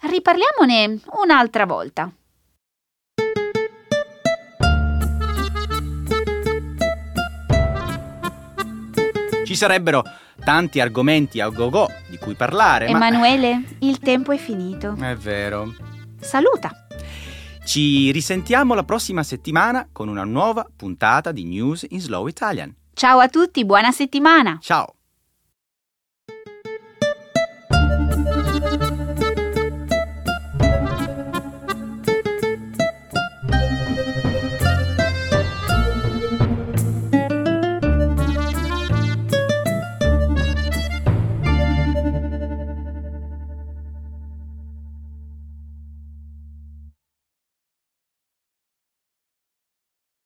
Riparliamone 0.00 1.00
un'altra 1.22 1.64
volta. 1.64 2.12
Ci 9.52 9.58
sarebbero 9.58 10.02
tanti 10.42 10.80
argomenti 10.80 11.38
a 11.38 11.50
go-go 11.50 11.86
di 12.08 12.16
cui 12.16 12.32
parlare. 12.32 12.86
Emanuele, 12.86 13.54
ma... 13.54 13.62
il 13.80 13.98
tempo 13.98 14.32
è 14.32 14.38
finito. 14.38 14.96
È 14.98 15.14
vero. 15.14 15.74
Saluta. 16.18 16.86
Ci 17.62 18.10
risentiamo 18.12 18.72
la 18.72 18.82
prossima 18.82 19.22
settimana 19.22 19.86
con 19.92 20.08
una 20.08 20.24
nuova 20.24 20.66
puntata 20.74 21.32
di 21.32 21.44
News 21.44 21.84
in 21.90 22.00
Slow 22.00 22.28
Italian. 22.28 22.74
Ciao 22.94 23.18
a 23.18 23.28
tutti, 23.28 23.66
buona 23.66 23.90
settimana. 23.90 24.56
Ciao. 24.62 24.94